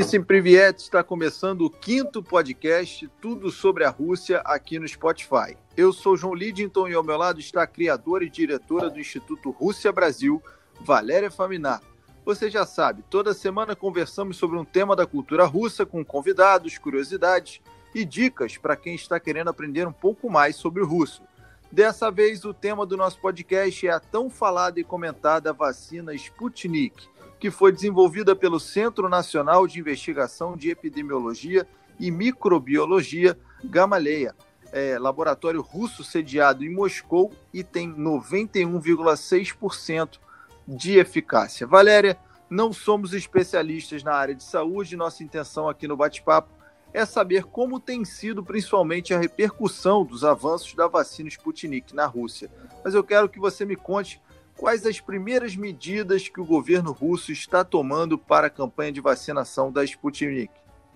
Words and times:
Isso 0.00 0.24
Priviet 0.24 0.78
está 0.78 1.04
começando 1.04 1.60
o 1.60 1.68
quinto 1.68 2.22
podcast 2.22 3.06
Tudo 3.20 3.50
sobre 3.50 3.84
a 3.84 3.90
Rússia 3.90 4.40
aqui 4.46 4.78
no 4.78 4.88
Spotify. 4.88 5.58
Eu 5.76 5.92
sou 5.92 6.16
João 6.16 6.32
Lidington 6.32 6.88
e 6.88 6.94
ao 6.94 7.02
meu 7.02 7.18
lado 7.18 7.38
está 7.38 7.64
a 7.64 7.66
criadora 7.66 8.24
e 8.24 8.30
diretora 8.30 8.88
do 8.88 8.98
Instituto 8.98 9.50
Rússia 9.50 9.92
Brasil, 9.92 10.42
Valéria 10.80 11.30
Faminar. 11.30 11.82
Você 12.24 12.48
já 12.48 12.64
sabe, 12.64 13.04
toda 13.10 13.34
semana 13.34 13.76
conversamos 13.76 14.38
sobre 14.38 14.56
um 14.56 14.64
tema 14.64 14.96
da 14.96 15.04
cultura 15.04 15.44
russa 15.44 15.84
com 15.84 16.02
convidados, 16.02 16.78
curiosidades 16.78 17.60
e 17.94 18.02
dicas 18.02 18.56
para 18.56 18.76
quem 18.76 18.94
está 18.94 19.20
querendo 19.20 19.50
aprender 19.50 19.86
um 19.86 19.92
pouco 19.92 20.30
mais 20.30 20.56
sobre 20.56 20.82
o 20.82 20.86
russo. 20.86 21.22
Dessa 21.70 22.10
vez, 22.10 22.46
o 22.46 22.54
tema 22.54 22.86
do 22.86 22.96
nosso 22.96 23.20
podcast 23.20 23.86
é 23.86 23.90
a 23.90 24.00
tão 24.00 24.30
falada 24.30 24.80
e 24.80 24.84
comentada 24.84 25.52
vacina 25.52 26.14
Sputnik 26.14 27.06
que 27.40 27.50
foi 27.50 27.72
desenvolvida 27.72 28.36
pelo 28.36 28.60
Centro 28.60 29.08
Nacional 29.08 29.66
de 29.66 29.80
Investigação 29.80 30.54
de 30.54 30.68
Epidemiologia 30.70 31.66
e 31.98 32.10
Microbiologia 32.10 33.38
Gamaleya, 33.64 34.36
é, 34.72 34.98
laboratório 34.98 35.62
russo 35.62 36.04
sediado 36.04 36.62
em 36.62 36.70
Moscou 36.70 37.32
e 37.52 37.64
tem 37.64 37.92
91,6% 37.92 40.20
de 40.68 40.98
eficácia. 40.98 41.66
Valéria, 41.66 42.16
não 42.48 42.72
somos 42.72 43.12
especialistas 43.14 44.04
na 44.04 44.12
área 44.12 44.34
de 44.34 44.44
saúde, 44.44 44.96
nossa 44.96 45.24
intenção 45.24 45.68
aqui 45.68 45.88
no 45.88 45.96
bate-papo 45.96 46.60
é 46.92 47.06
saber 47.06 47.44
como 47.44 47.78
tem 47.78 48.04
sido 48.04 48.44
principalmente 48.44 49.14
a 49.14 49.18
repercussão 49.18 50.04
dos 50.04 50.24
avanços 50.24 50.74
da 50.74 50.88
vacina 50.88 51.28
Sputnik 51.28 51.94
na 51.94 52.04
Rússia. 52.04 52.50
Mas 52.84 52.94
eu 52.94 53.04
quero 53.04 53.28
que 53.28 53.38
você 53.38 53.64
me 53.64 53.76
conte 53.76 54.20
quais 54.60 54.84
as 54.84 55.00
primeiras 55.00 55.56
medidas 55.56 56.28
que 56.28 56.38
o 56.38 56.44
governo 56.44 56.92
russo 56.92 57.32
está 57.32 57.64
tomando 57.64 58.18
para 58.18 58.48
a 58.48 58.50
campanha 58.50 58.92
de 58.92 59.00
vacinação 59.00 59.72
da 59.72 59.82
Sputnik. 59.82 60.50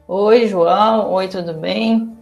Oi, 0.07 0.47
João. 0.47 1.11
Oi, 1.15 1.29
tudo 1.29 1.55
bem? 1.55 2.15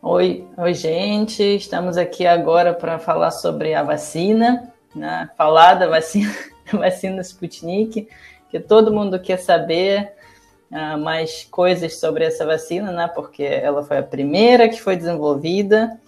Oi, 0.00 0.48
oi 0.56 0.72
gente. 0.72 1.42
Estamos 1.42 1.98
aqui 1.98 2.26
agora 2.26 2.72
para 2.72 2.98
falar 2.98 3.32
sobre 3.32 3.74
a 3.74 3.82
vacina, 3.82 4.72
né? 4.94 5.28
falar 5.36 5.74
da 5.74 5.86
vacina, 5.88 6.34
vacina 6.72 7.20
Sputnik, 7.20 8.08
que 8.48 8.58
todo 8.58 8.90
mundo 8.90 9.20
quer 9.20 9.36
saber 9.36 10.10
uh, 10.72 10.96
mais 10.96 11.46
coisas 11.50 12.00
sobre 12.00 12.24
essa 12.24 12.46
vacina, 12.46 12.90
né? 12.92 13.06
Porque 13.08 13.42
ela 13.42 13.84
foi 13.84 13.98
a 13.98 14.02
primeira 14.02 14.70
que 14.70 14.80
foi 14.80 14.96
desenvolvida, 14.96 16.00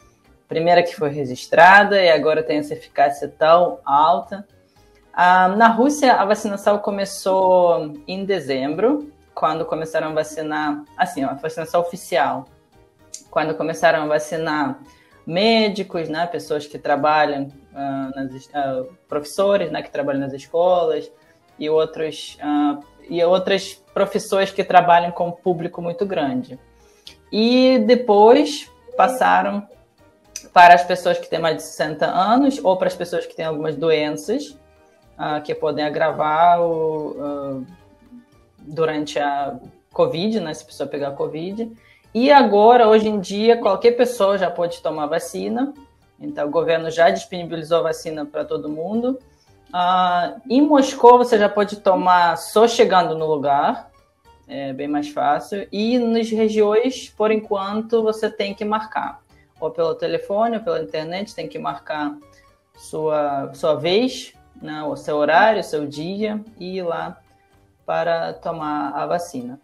primeira 0.48 0.83
que 0.83 0.97
foi 0.97 1.11
registrada 1.11 2.03
e 2.03 2.09
agora 2.09 2.42
tem 2.42 2.56
essa 2.56 2.72
eficácia 2.72 3.28
tão 3.28 3.78
alta. 3.84 4.48
Ah, 5.12 5.48
na 5.48 5.69
Rússia, 5.69 6.14
a 6.14 6.25
vacinação 6.25 6.78
começou 6.78 7.94
em 8.06 8.25
dezembro, 8.25 9.12
quando 9.34 9.64
começaram 9.64 10.08
a 10.08 10.12
vacinar, 10.12 10.84
assim, 10.97 11.25
a 11.25 11.34
vacinação 11.34 11.80
oficial, 11.80 12.47
quando 13.31 13.55
começaram 13.55 14.03
a 14.03 14.06
vacinar 14.06 14.78
médicos, 15.27 16.08
né, 16.08 16.27
pessoas 16.27 16.66
que 16.66 16.78
trabalham, 16.78 17.48
uh, 17.72 18.14
nas, 18.14 18.47
uh, 18.47 18.92
professores, 19.08 19.70
né, 19.70 19.83
que 19.83 19.91
trabalham 19.91 20.20
nas 20.20 20.33
escolas 20.33 21.11
e 21.58 21.69
outros 21.69 22.38
uh, 22.42 22.83
e 23.08 23.22
outras 23.25 23.75
profissões 23.92 24.53
que 24.53 24.62
trabalham 24.62 25.11
com 25.11 25.28
um 25.28 25.33
público 25.33 25.83
muito 25.83 26.06
grande. 26.06 26.58
E 27.33 27.78
depois 27.81 28.70
passaram 28.97 29.66
para 30.53 30.75
as 30.75 30.84
pessoas 30.84 31.19
que 31.19 31.28
têm 31.28 31.38
mais 31.38 31.56
de 31.56 31.62
60 31.62 32.06
anos 32.06 32.61
ou 32.62 32.77
para 32.77 32.86
as 32.86 32.94
pessoas 32.94 33.27
que 33.27 33.34
têm 33.34 33.44
algumas 33.44 33.77
doenças 33.77 34.56
uh, 35.21 35.43
que 35.43 35.55
podem 35.55 35.85
agravar 35.85 36.63
o, 36.63 37.11
uh, 37.11 37.67
durante 38.59 39.19
a 39.19 39.55
Covid, 39.93 40.41
né, 40.41 40.55
se 40.55 40.62
a 40.62 40.67
pessoa 40.67 40.89
pegar 40.89 41.11
Covid. 41.12 41.71
E 42.15 42.33
agora, 42.33 42.89
hoje 42.89 43.09
em 43.09 43.21
dia, 43.21 43.59
qualquer 43.59 43.93
pessoa 43.93 44.39
já 44.39 44.50
pode 44.50 44.81
tomar 44.81 45.06
vacina. 45.06 45.75
Então, 46.19 46.49
o 46.49 46.50
governo 46.50 46.91
já 46.91 47.11
disponibilizou 47.11 47.83
vacina 47.83 48.25
para 48.25 48.44
todo 48.44 48.69
mundo. 48.69 49.19
Uh, 49.69 50.41
em 50.49 50.61
Moscou, 50.61 51.19
você 51.19 51.39
já 51.39 51.49
pode 51.49 51.77
tomar 51.77 52.37
só 52.37 52.67
chegando 52.67 53.17
no 53.17 53.27
lugar, 53.27 53.91
é 54.49 54.73
bem 54.73 54.89
mais 54.89 55.09
fácil. 55.11 55.69
E 55.71 55.99
nas 55.99 56.28
regiões, 56.31 57.09
por 57.11 57.31
enquanto, 57.31 58.03
você 58.03 58.28
tem 58.28 58.53
que 58.53 58.65
marcar, 58.65 59.23
ou 59.61 59.71
pelo 59.71 59.94
telefone, 59.94 60.56
ou 60.56 60.62
pela 60.62 60.83
internet, 60.83 61.34
tem 61.34 61.47
que 61.47 61.59
marcar 61.59 62.17
sua, 62.77 63.53
sua 63.55 63.77
vez 63.77 64.34
né, 64.60 64.82
o 64.82 64.97
seu 64.97 65.16
horário, 65.16 65.60
o 65.60 65.65
seu 65.65 65.87
dia 65.87 66.43
e 66.59 66.78
ir 66.78 66.82
lá 66.82 67.19
para 67.87 68.34
tomar 68.34 68.91
a 68.91 69.06
vacina. 69.06 69.60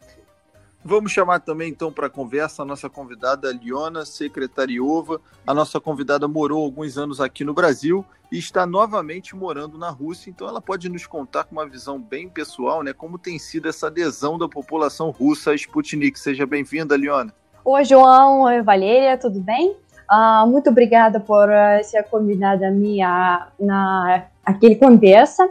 Vamos 0.88 1.10
chamar 1.10 1.40
também 1.40 1.70
então 1.70 1.90
para 1.90 2.06
a 2.06 2.10
conversa 2.10 2.62
a 2.62 2.64
nossa 2.64 2.88
convidada 2.88 3.52
Liona 3.52 4.04
Secretariova. 4.04 5.20
A 5.44 5.52
nossa 5.52 5.80
convidada 5.80 6.28
morou 6.28 6.62
alguns 6.62 6.96
anos 6.96 7.20
aqui 7.20 7.42
no 7.42 7.52
Brasil 7.52 8.04
e 8.30 8.38
está 8.38 8.64
novamente 8.64 9.34
morando 9.34 9.76
na 9.76 9.90
Rússia, 9.90 10.30
então 10.30 10.48
ela 10.48 10.60
pode 10.60 10.88
nos 10.88 11.06
contar 11.06 11.44
com 11.44 11.56
uma 11.56 11.68
visão 11.68 12.00
bem 12.00 12.28
pessoal, 12.28 12.82
né, 12.82 12.92
como 12.92 13.18
tem 13.18 13.38
sido 13.38 13.68
essa 13.68 13.88
adesão 13.88 14.38
da 14.38 14.48
população 14.48 15.10
russa 15.10 15.50
à 15.50 15.54
Sputnik. 15.54 16.18
Seja 16.18 16.46
bem-vinda, 16.46 16.96
Liona. 16.96 17.34
Oi, 17.64 17.84
João, 17.84 18.42
oi, 18.42 18.62
Valéria, 18.62 19.18
tudo 19.18 19.40
bem? 19.40 19.76
Uh, 20.08 20.46
muito 20.46 20.70
obrigada 20.70 21.18
por 21.18 21.48
uh, 21.48 21.82
ser 21.82 22.04
convidada 22.04 22.68
a 22.68 22.70
mim 22.70 22.98
na 23.58 24.28
aquele 24.46 24.76
conversa. 24.76 25.50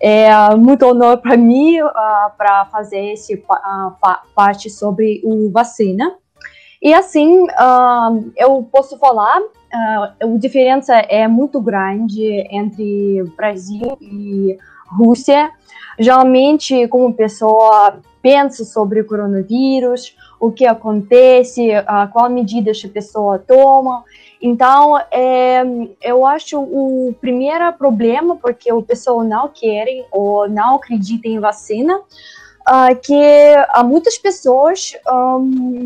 É 0.00 0.52
muito 0.56 0.84
honor 0.84 1.18
para 1.18 1.36
mim 1.36 1.80
uh, 1.80 1.90
para 2.36 2.64
fazer 2.72 3.12
esse 3.12 3.36
uh, 3.36 3.92
parte 4.34 4.68
sobre 4.68 5.22
o 5.24 5.48
vacina. 5.52 6.16
E 6.82 6.92
assim, 6.92 7.44
uh, 7.44 8.32
eu 8.36 8.68
posso 8.72 8.98
falar, 8.98 9.40
a 9.72 10.26
diferença 10.36 10.96
é 10.96 11.28
muito 11.28 11.60
grande 11.60 12.44
entre 12.50 13.22
Brasil 13.36 13.96
e 14.00 14.58
Rússia. 14.88 15.52
Geralmente, 15.96 16.88
como 16.88 17.14
pessoa 17.14 18.00
pensa 18.20 18.64
sobre 18.64 19.00
o 19.00 19.06
coronavírus, 19.06 20.16
o 20.40 20.50
que 20.50 20.66
acontece, 20.66 21.68
qual 22.12 22.28
medidas 22.28 22.82
a 22.84 22.88
pessoa 22.88 23.38
toma. 23.38 24.02
Então, 24.42 24.98
é, 25.12 25.62
eu 26.02 26.26
acho 26.26 26.58
o 26.60 27.14
primeiro 27.20 27.72
problema, 27.74 28.34
porque 28.34 28.72
o 28.72 28.82
pessoal 28.82 29.22
não 29.22 29.48
querem 29.48 30.04
ou 30.10 30.48
não 30.48 30.74
acreditam 30.74 31.30
em 31.30 31.38
vacina, 31.38 31.96
uh, 31.96 32.96
que 33.00 33.54
muitas 33.84 34.18
pessoas 34.18 34.96
um, 35.08 35.38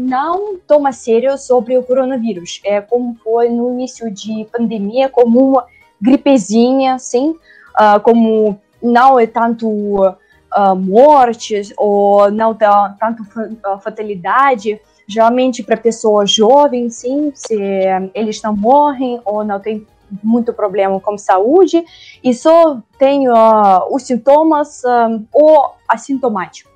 não 0.08 0.56
tomam 0.66 0.90
sério 0.90 1.36
sobre 1.36 1.76
o 1.76 1.82
coronavírus. 1.82 2.62
É 2.64 2.80
como 2.80 3.14
foi 3.22 3.50
no 3.50 3.74
início 3.74 4.10
de 4.10 4.46
pandemia, 4.50 5.10
como 5.10 5.50
uma 5.50 5.66
gripezinha, 6.00 6.94
assim, 6.94 7.30
uh, 7.78 8.00
como 8.02 8.58
não 8.82 9.20
é 9.20 9.26
tanto 9.26 9.68
uh, 9.68 10.74
mortes 10.74 11.74
ou 11.76 12.30
não 12.30 12.54
tanto 12.54 13.22
fatalidade, 13.82 14.80
geralmente 15.06 15.62
para 15.62 15.76
pessoas 15.76 16.30
jovens, 16.30 16.96
sim, 16.96 17.32
se 17.34 17.56
eles 18.14 18.42
não 18.42 18.56
morrem 18.56 19.20
ou 19.24 19.44
não 19.44 19.60
tem 19.60 19.86
muito 20.22 20.52
problema 20.52 21.00
com 21.00 21.18
saúde 21.18 21.84
e 22.22 22.34
só 22.34 22.80
tem 22.98 23.28
uh, 23.28 23.34
os 23.90 24.02
sintomas 24.02 24.82
uh, 24.84 25.24
ou 25.32 25.74
assintomático. 25.88 26.70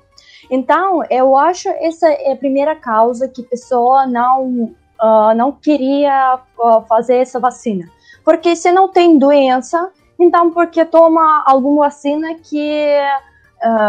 Então, 0.49 1.01
eu 1.09 1.37
acho 1.37 1.69
essa 1.69 2.09
é 2.09 2.33
a 2.33 2.35
primeira 2.35 2.75
causa 2.75 3.27
que 3.27 3.41
a 3.41 3.45
pessoa 3.45 4.05
não, 4.05 4.73
uh, 5.01 5.33
não 5.35 5.51
queria 5.51 6.39
fazer 6.87 7.17
essa 7.17 7.39
vacina. 7.39 7.89
Porque 8.23 8.55
se 8.55 8.71
não 8.71 8.89
tem 8.89 9.17
doença, 9.17 9.91
então 10.19 10.51
porque 10.51 10.83
toma 10.85 11.43
alguma 11.45 11.85
vacina 11.85 12.35
que 12.35 12.99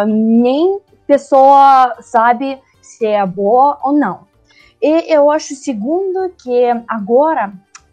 nem 0.07 0.81
pessoa 1.07 1.97
sabe 2.01 2.61
se 2.81 3.07
é 3.07 3.25
boa 3.27 3.79
ou 3.83 3.93
não. 3.93 4.32
E 4.83 5.15
eu 5.15 5.31
acho, 5.31 5.55
segundo, 5.55 6.31
que 6.43 6.65
agora 6.89 7.53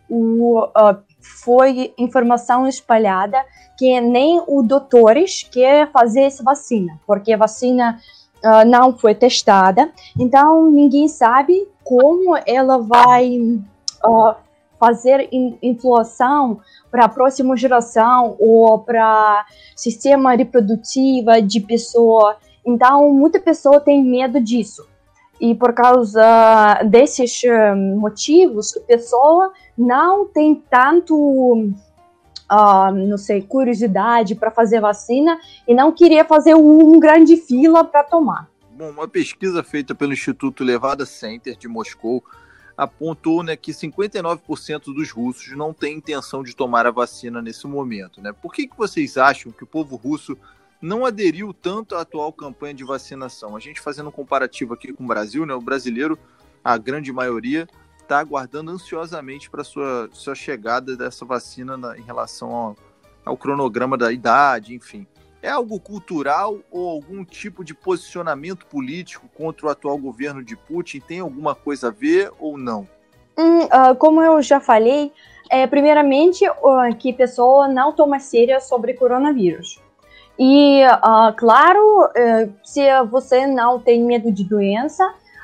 o, 0.10 0.64
uh, 0.64 0.98
foi 1.44 1.94
informação 1.98 2.68
espalhada 2.68 3.38
que 3.78 4.02
nem 4.02 4.42
os 4.48 4.68
doutores 4.68 5.44
quer 5.44 5.92
fazer 5.92 6.22
essa 6.22 6.44
vacina, 6.44 7.00
porque 7.06 7.32
a 7.32 7.38
vacina 7.38 8.00
uh, 8.44 8.68
não 8.68 8.98
foi 8.98 9.14
testada, 9.14 9.92
então 10.20 10.70
ninguém 10.72 11.08
sabe 11.08 11.68
como 11.84 12.36
ela 12.46 12.80
vai 12.80 13.38
uh, 14.04 14.36
fazer 14.80 15.30
influência 15.62 16.26
para 16.90 17.06
a 17.06 17.10
próxima 17.10 17.56
geração 17.56 18.36
ou 18.40 18.80
para 18.80 19.46
sistema 19.76 20.34
reprodutivo 20.34 21.40
de 21.42 21.60
pessoa. 21.60 22.38
Então, 22.66 23.14
muita 23.14 23.40
pessoa 23.40 23.80
tem 23.80 24.04
medo 24.04 24.42
disso. 24.42 24.89
E 25.40 25.56
por 25.56 25.74
causa 25.74 26.82
desses 26.86 27.42
motivos, 27.98 28.76
a 28.76 28.82
pessoa 28.82 29.54
não 29.78 30.26
tem 30.26 30.56
tanto, 30.70 31.16
uh, 32.52 32.92
não 32.92 33.18
sei, 33.18 33.42
curiosidade 33.42 34.36
para 34.36 34.52
fazer 34.52 34.82
vacina 34.82 35.40
e 35.68 35.74
não 35.74 35.92
queria 35.92 36.26
fazer 36.26 36.56
um 36.56 37.00
grande 37.00 37.38
fila 37.38 37.84
para 37.84 38.04
tomar. 38.04 38.50
Bom, 38.72 38.90
uma 38.92 39.08
pesquisa 39.08 39.64
feita 39.64 39.96
pelo 39.96 40.14
Instituto 40.14 40.64
Levada 40.64 41.06
Center 41.06 41.58
de 41.58 41.68
Moscou 41.68 42.24
apontou 42.78 43.44
né, 43.44 43.58
que 43.58 43.74
59% 43.74 44.94
dos 44.94 45.12
russos 45.12 45.56
não 45.58 45.74
têm 45.74 45.98
intenção 45.98 46.42
de 46.42 46.56
tomar 46.56 46.88
a 46.88 46.92
vacina 46.92 47.42
nesse 47.42 47.68
momento. 47.68 48.22
Né? 48.22 48.32
Por 48.32 48.54
que, 48.54 48.68
que 48.68 48.78
vocês 48.78 49.18
acham 49.18 49.52
que 49.52 49.66
o 49.66 49.68
povo 49.68 49.98
russo 49.98 50.38
não 50.82 51.06
aderiu 51.06 51.54
tanto 51.54 51.96
à 51.96 52.02
atual 52.02 52.32
campanha 52.32 52.74
de 52.74 52.84
vacinação? 52.84 53.56
A 53.56 53.60
gente 53.60 53.82
fazendo 53.82 54.10
um 54.10 54.12
comparativo 54.12 54.74
aqui 54.74 54.94
com 54.94 55.04
o 55.04 55.08
Brasil, 55.08 55.46
né, 55.46 55.54
o 55.54 55.62
brasileiro, 55.62 56.18
a 56.64 56.78
grande 56.78 57.12
maioria, 57.12 57.68
está 58.02 58.20
aguardando 58.20 58.72
ansiosamente 58.72 59.50
para 59.50 59.64
sua 59.64 60.10
sua 60.12 60.34
chegada 60.34 60.98
dessa 60.98 61.26
vacina 61.26 61.78
na, 61.78 61.98
em 61.98 62.02
relação 62.02 62.54
ao, 62.54 62.76
ao 63.24 63.38
cronograma 63.38 63.98
da 63.98 64.12
idade, 64.12 64.74
enfim. 64.74 65.06
É 65.42 65.50
algo 65.50 65.80
cultural 65.80 66.60
ou 66.70 66.90
algum 66.90 67.24
tipo 67.24 67.64
de 67.64 67.74
posicionamento 67.74 68.66
político 68.66 69.30
contra 69.34 69.68
o 69.68 69.70
atual 69.70 69.98
governo 69.98 70.44
de 70.44 70.58
Putin? 70.58 71.00
Tem 71.00 71.20
alguma 71.20 71.56
coisa 71.56 71.88
a 71.88 71.92
ver 71.92 72.32
ou 72.40 72.58
não? 72.58 72.88
Hum, 73.38 73.64
uh, 73.64 73.96
como 73.98 74.22
eu 74.22 74.42
já 74.42 74.60
falei, 74.60 75.14
é, 75.50 75.66
primeiramente 75.66 76.48
uh, 76.50 76.94
que 76.98 77.14
pessoa 77.14 77.70
não 77.70 77.94
toma 77.94 78.20
séria 78.20 78.60
sobre 78.60 78.94
coronavírus. 78.94 79.80
E, 80.40 80.86
uh, 80.86 81.34
claro, 81.36 82.06
uh, 82.06 82.54
se 82.64 82.82
você 83.12 83.46
não 83.46 83.78
tem 83.78 84.02
medo 84.02 84.32
de 84.32 84.46
doença, 84.46 85.04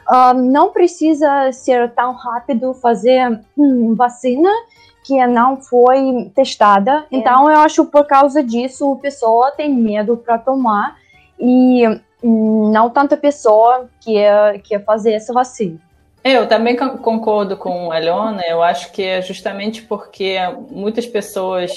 uh, 0.09 0.33
não 0.33 0.71
precisa 0.71 1.51
ser 1.51 1.91
tão 1.91 2.13
rápido 2.13 2.73
fazer 2.73 3.41
hum, 3.57 3.93
vacina 3.93 4.49
que 5.03 5.27
não 5.27 5.57
foi 5.57 6.31
testada. 6.33 7.05
É. 7.11 7.17
Então, 7.17 7.51
eu 7.51 7.59
acho 7.59 7.83
por 7.85 8.07
causa 8.07 8.41
disso 8.41 8.93
a 8.93 9.01
pessoa 9.01 9.51
tem 9.51 9.69
medo 9.73 10.15
para 10.15 10.37
tomar 10.37 10.95
e 11.37 11.85
hum, 12.23 12.71
não 12.71 12.89
tanta 12.89 13.17
pessoa 13.17 13.89
quer, 13.99 14.61
quer 14.61 14.81
fazer 14.85 15.11
essa 15.11 15.33
vacina. 15.33 15.77
Eu 16.23 16.47
também 16.47 16.75
concordo 16.75 17.55
com 17.57 17.91
a 17.91 17.99
Leona. 17.99 18.41
Eu 18.47 18.63
acho 18.63 18.91
que 18.93 19.03
é 19.03 19.21
justamente 19.21 19.83
porque 19.83 20.37
muitas 20.71 21.05
pessoas 21.05 21.71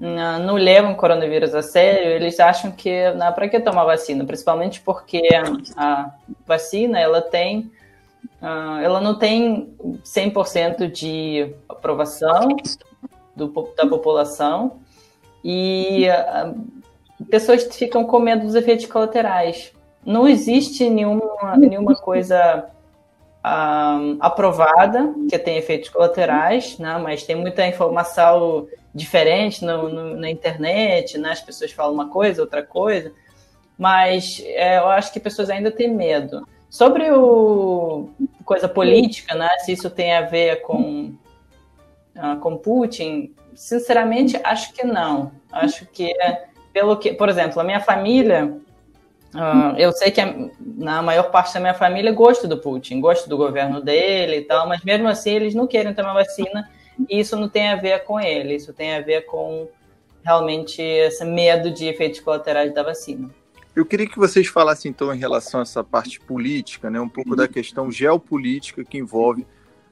não 0.00 0.54
levam 0.54 0.92
o 0.92 0.96
coronavírus 0.96 1.54
a 1.54 1.62
sério, 1.62 2.12
eles 2.12 2.40
acham 2.40 2.70
que 2.70 2.90
para 3.34 3.48
que 3.48 3.60
tomar 3.60 3.84
vacina? 3.84 4.24
Principalmente 4.24 4.80
porque 4.80 5.28
a 5.76 6.10
vacina 6.46 6.98
ela 6.98 7.20
tem 7.20 7.70
Uh, 8.40 8.80
ela 8.82 9.02
não 9.02 9.18
tem 9.18 9.74
100% 10.02 10.90
de 10.90 11.54
aprovação 11.68 12.48
do, 13.36 13.48
da 13.76 13.86
população 13.86 14.78
e 15.44 16.06
uh, 16.08 17.24
pessoas 17.26 17.64
ficam 17.76 18.02
com 18.04 18.18
medo 18.18 18.46
dos 18.46 18.54
efeitos 18.54 18.86
colaterais. 18.86 19.72
Não 20.04 20.26
existe 20.26 20.88
nenhuma, 20.88 21.56
nenhuma 21.58 21.94
coisa 21.94 22.66
aprovada 24.20 25.14
que 25.28 25.38
tem 25.38 25.56
efeitos 25.56 25.88
colaterais, 25.88 26.78
né? 26.78 26.98
mas 27.02 27.22
tem 27.22 27.36
muita 27.36 27.66
informação 27.66 28.66
diferente 28.94 29.64
no, 29.64 29.88
no, 29.88 30.16
na 30.16 30.30
internet, 30.30 31.16
né? 31.16 31.30
as 31.30 31.40
pessoas 31.40 31.72
falam 31.72 31.94
uma 31.94 32.08
coisa, 32.08 32.42
outra 32.42 32.62
coisa, 32.62 33.12
mas 33.78 34.42
é, 34.44 34.78
eu 34.78 34.88
acho 34.88 35.12
que 35.12 35.20
pessoas 35.20 35.48
ainda 35.48 35.70
têm 35.70 35.88
medo. 35.88 36.46
Sobre 36.68 37.10
o 37.10 38.10
coisa 38.44 38.68
política, 38.68 39.34
né? 39.34 39.48
Se 39.60 39.72
isso 39.72 39.90
tem 39.90 40.14
a 40.14 40.22
ver 40.22 40.62
com 40.62 41.14
uh, 42.16 42.38
com 42.40 42.56
Putin, 42.56 43.34
sinceramente 43.54 44.38
acho 44.44 44.72
que 44.72 44.84
não. 44.84 45.32
Acho 45.50 45.84
que 45.86 46.14
pelo 46.72 46.96
que, 46.96 47.12
por 47.12 47.28
exemplo, 47.28 47.60
a 47.60 47.64
minha 47.64 47.80
família, 47.80 48.56
uh, 49.34 49.76
eu 49.76 49.90
sei 49.92 50.12
que 50.12 50.20
a, 50.20 50.32
na 50.60 51.02
maior 51.02 51.30
parte 51.30 51.54
da 51.54 51.60
minha 51.60 51.74
família 51.74 52.12
gosta 52.12 52.46
do 52.46 52.58
Putin, 52.58 53.00
gosta 53.00 53.28
do 53.28 53.36
governo 53.36 53.80
dele 53.80 54.36
e 54.36 54.42
tal, 54.42 54.68
mas 54.68 54.84
mesmo 54.84 55.08
assim 55.08 55.30
eles 55.30 55.54
não 55.54 55.66
querem 55.66 55.92
tomar 55.92 56.14
vacina 56.14 56.70
e 57.08 57.20
isso 57.20 57.36
não 57.36 57.48
tem 57.48 57.68
a 57.68 57.76
ver 57.76 58.04
com 58.04 58.20
ele. 58.20 58.54
Isso 58.54 58.72
tem 58.72 58.94
a 58.94 59.00
ver 59.00 59.26
com 59.26 59.68
realmente 60.24 60.82
esse 60.82 61.24
medo 61.24 61.70
de 61.70 61.86
efeitos 61.86 62.20
colaterais 62.20 62.74
da 62.74 62.82
vacina. 62.82 63.30
Eu 63.74 63.86
queria 63.86 64.06
que 64.06 64.18
vocês 64.18 64.48
falassem 64.48 64.90
então 64.90 65.14
em 65.14 65.18
relação 65.18 65.60
a 65.60 65.62
essa 65.62 65.82
parte 65.82 66.20
política, 66.20 66.90
né, 66.90 67.00
um 67.00 67.08
pouco 67.08 67.36
da 67.36 67.46
questão 67.46 67.90
geopolítica 67.90 68.84
que 68.84 68.98
envolve 68.98 69.46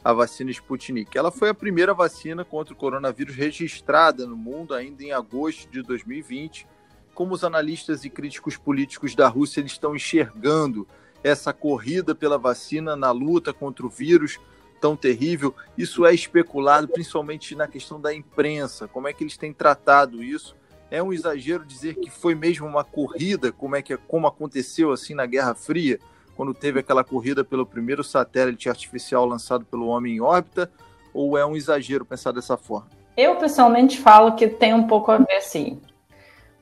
a 0.05 0.13
vacina 0.13 0.51
Sputnik. 0.51 1.17
Ela 1.17 1.31
foi 1.31 1.49
a 1.49 1.55
primeira 1.55 1.95
vacina 1.95 2.45
contra 2.45 2.75
o 2.75 2.77
coronavírus 2.77 3.35
registrada 3.35 4.27
no 4.27 4.37
mundo 4.37 4.75
ainda 4.75 5.03
em 5.03 5.13
agosto 5.13 5.71
de 5.71 5.83
2020. 5.83 6.67
Como 7.15 7.35
os 7.35 7.45
analistas 7.45 8.05
e 8.05 8.11
críticos 8.11 8.57
políticos 8.57 9.15
da 9.15 9.29
Rússia 9.29 9.61
eles 9.61 9.73
estão 9.73 9.95
enxergando 9.95 10.87
essa 11.23 11.53
corrida 11.53 12.15
pela 12.15 12.39
vacina 12.39 12.95
na 12.97 13.11
luta 13.11 13.53
contra 13.53 13.87
o 13.87 13.91
vírus 13.91 14.39
tão 14.81 14.97
terrível? 14.97 15.55
Isso 15.77 16.07
é 16.07 16.15
especulado 16.15 16.89
principalmente 16.89 17.55
na 17.55 17.67
questão 17.67 18.01
da 18.01 18.15
imprensa. 18.15 18.89
Como 18.89 19.09
é 19.09 19.13
que 19.13 19.23
eles 19.23 19.37
têm 19.37 19.53
tratado 19.53 20.23
isso? 20.23 20.57
É 20.91 21.03
um 21.03 21.13
exagero 21.13 21.65
dizer 21.65 21.97
que 21.97 22.11
foi 22.11 22.35
mesmo 22.35 22.67
uma 22.67 22.83
corrida, 22.83 23.53
como 23.53 23.77
é 23.77 23.83
que 23.83 23.97
como 23.97 24.27
aconteceu 24.27 24.91
assim 24.91 25.15
na 25.15 25.27
Guerra 25.27 25.55
Fria, 25.55 25.99
quando 26.35 26.55
teve 26.55 26.81
aquela 26.81 27.05
corrida 27.05 27.45
pelo 27.45 27.67
primeiro 27.67 28.03
satélite 28.03 28.69
artificial 28.69 29.27
lançado 29.27 29.65
pelo 29.65 29.89
homem 29.89 30.17
em 30.17 30.21
órbita, 30.21 30.71
ou 31.13 31.37
é 31.37 31.45
um 31.45 31.57
exagero 31.57 32.05
pensar 32.05 32.33
dessa 32.33 32.57
forma? 32.57 32.89
Eu 33.17 33.37
pessoalmente 33.37 33.99
falo 33.99 34.37
que 34.37 34.47
tem 34.47 34.73
um 34.73 34.87
pouco 34.87 35.11
a 35.11 35.19
ver 35.19 35.43
sim. 35.43 35.81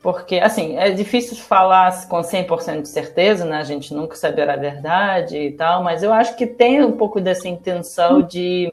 Porque, 0.06 0.36
assim, 0.36 0.78
é 0.78 0.92
difícil 0.92 1.36
falar 1.36 2.06
com 2.06 2.20
100% 2.20 2.82
de 2.82 2.88
certeza, 2.88 3.44
né? 3.44 3.56
A 3.56 3.64
gente 3.64 3.92
nunca 3.92 4.14
saberá 4.14 4.52
a 4.52 4.56
verdade 4.56 5.36
e 5.36 5.50
tal, 5.50 5.82
mas 5.82 6.00
eu 6.04 6.12
acho 6.12 6.36
que 6.36 6.46
tem 6.46 6.80
um 6.84 6.92
pouco 6.92 7.20
dessa 7.20 7.48
intenção 7.48 8.22
de 8.22 8.72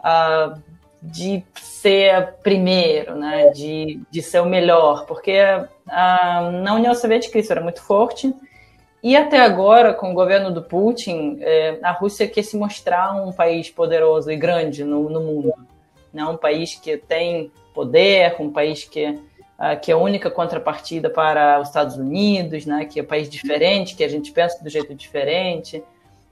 uh, 0.00 0.60
de 1.00 1.42
ser 1.58 2.34
primeiro, 2.42 3.16
né, 3.16 3.48
de, 3.48 3.98
de 4.10 4.20
ser 4.20 4.40
o 4.40 4.44
melhor, 4.44 5.06
porque 5.06 5.38
a, 5.88 6.50
na 6.62 6.74
União 6.74 6.94
Soviética 6.94 7.38
isso 7.38 7.50
era 7.50 7.62
muito 7.62 7.82
forte, 7.82 8.34
e 9.02 9.16
até 9.16 9.40
agora, 9.40 9.94
com 9.94 10.10
o 10.10 10.14
governo 10.14 10.52
do 10.52 10.62
Putin, 10.62 11.38
é, 11.40 11.78
a 11.82 11.92
Rússia 11.92 12.28
quer 12.28 12.42
se 12.42 12.58
mostrar 12.58 13.14
um 13.14 13.32
país 13.32 13.70
poderoso 13.70 14.30
e 14.30 14.36
grande 14.36 14.84
no, 14.84 15.08
no 15.08 15.20
mundo, 15.22 15.54
né, 16.12 16.22
um 16.26 16.36
país 16.36 16.74
que 16.74 16.98
tem 16.98 17.50
poder, 17.72 18.36
um 18.38 18.50
país 18.52 18.84
que, 18.84 19.18
que 19.80 19.90
é 19.90 19.94
a 19.94 19.98
única 19.98 20.30
contrapartida 20.30 21.08
para 21.08 21.60
os 21.60 21.68
Estados 21.68 21.96
Unidos, 21.96 22.66
né, 22.66 22.84
que 22.84 23.00
é 23.00 23.02
um 23.02 23.06
país 23.06 23.30
diferente, 23.30 23.94
que 23.94 24.04
a 24.04 24.08
gente 24.08 24.32
pensa 24.32 24.62
do 24.62 24.68
jeito 24.68 24.94
diferente. 24.94 25.82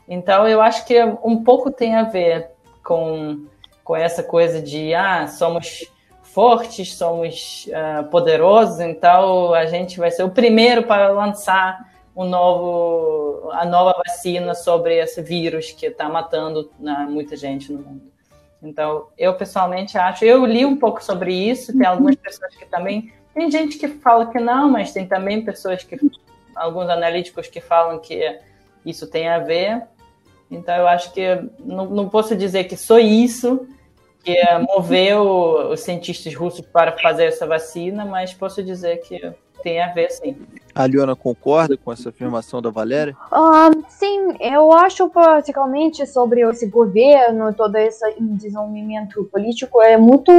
Então, 0.09 0.49
eu 0.49 0.61
acho 0.61 0.85
que 0.85 1.00
um 1.23 1.45
pouco 1.45 1.71
tem 1.71 1.95
a 1.95 2.05
ver 2.05 2.49
com 2.83 3.47
com 3.90 3.97
essa 3.97 4.23
coisa 4.23 4.62
de 4.62 4.95
ah, 4.95 5.26
somos 5.26 5.85
fortes, 6.23 6.95
somos 6.95 7.66
uh, 7.66 8.05
poderosos, 8.09 8.78
então 8.78 9.52
a 9.52 9.66
gente 9.66 9.99
vai 9.99 10.12
ser 10.12 10.23
o 10.23 10.31
primeiro 10.31 10.85
para 10.85 11.09
lançar 11.09 11.90
um 12.14 12.25
novo, 12.25 13.50
a 13.50 13.64
nova 13.64 14.00
vacina 14.07 14.55
sobre 14.55 14.97
esse 14.97 15.21
vírus 15.21 15.73
que 15.73 15.87
está 15.87 16.09
matando 16.09 16.71
né, 16.78 17.05
muita 17.11 17.35
gente 17.35 17.73
no 17.73 17.81
mundo. 17.81 18.12
Então, 18.62 19.09
eu 19.19 19.35
pessoalmente 19.35 19.99
acho, 19.99 20.25
eu 20.25 20.47
li 20.47 20.64
um 20.64 20.76
pouco 20.76 21.02
sobre 21.02 21.35
isso, 21.35 21.76
tem 21.76 21.85
algumas 21.85 22.14
pessoas 22.14 22.55
que 22.55 22.66
também, 22.66 23.12
tem 23.40 23.50
gente 23.50 23.78
que 23.78 23.88
fala 23.88 24.26
que 24.26 24.38
não, 24.38 24.68
mas 24.68 24.92
tem 24.92 25.06
também 25.06 25.42
pessoas 25.42 25.82
que, 25.82 25.99
alguns 26.54 26.90
analíticos 26.90 27.47
que 27.47 27.59
falam 27.59 27.99
que 27.99 28.38
isso 28.85 29.06
tem 29.06 29.28
a 29.28 29.38
ver. 29.38 29.82
Então, 30.50 30.76
eu 30.76 30.87
acho 30.87 31.11
que 31.14 31.25
não, 31.59 31.87
não 31.87 32.09
posso 32.09 32.37
dizer 32.37 32.64
que 32.64 32.76
sou 32.76 32.99
isso, 32.99 33.66
que 34.23 34.37
moveu 34.68 35.70
os 35.70 35.80
cientistas 35.80 36.35
russos 36.35 36.66
para 36.66 36.92
fazer 36.99 37.25
essa 37.25 37.47
vacina, 37.47 38.04
mas 38.04 38.35
posso 38.35 38.62
dizer 38.62 38.99
que 38.99 39.32
tem 39.62 39.80
a 39.80 39.90
ver, 39.90 40.11
sim. 40.11 40.37
A 40.75 40.87
Liona 40.87 41.16
concorda 41.16 41.78
com 41.78 41.90
essa 41.90 42.11
afirmação 42.11 42.61
da 42.61 42.68
Valéria? 42.68 43.16
Uh, 43.32 43.85
sim, 43.88 44.37
eu 44.38 44.70
acho 44.73 45.09
particularmente 45.09 46.06
sobre 46.06 46.42
esse 46.42 46.66
governo, 46.66 47.54
todo 47.54 47.76
esse 47.76 48.04
desenvolvimento 48.20 49.25
político 49.25 49.80
é 49.80 49.97
muito, 49.97 50.30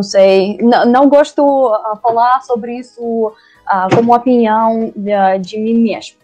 não 0.00 0.02
sei, 0.02 0.56
não, 0.86 1.10
gosto 1.10 1.42
de 1.94 2.00
falar 2.00 2.40
sobre 2.40 2.78
isso 2.78 3.02
uh, 3.02 3.94
como 3.94 4.14
opinião 4.14 4.90
de, 4.96 5.38
de 5.40 5.58
mim 5.58 5.74
mesmo. 5.74 6.16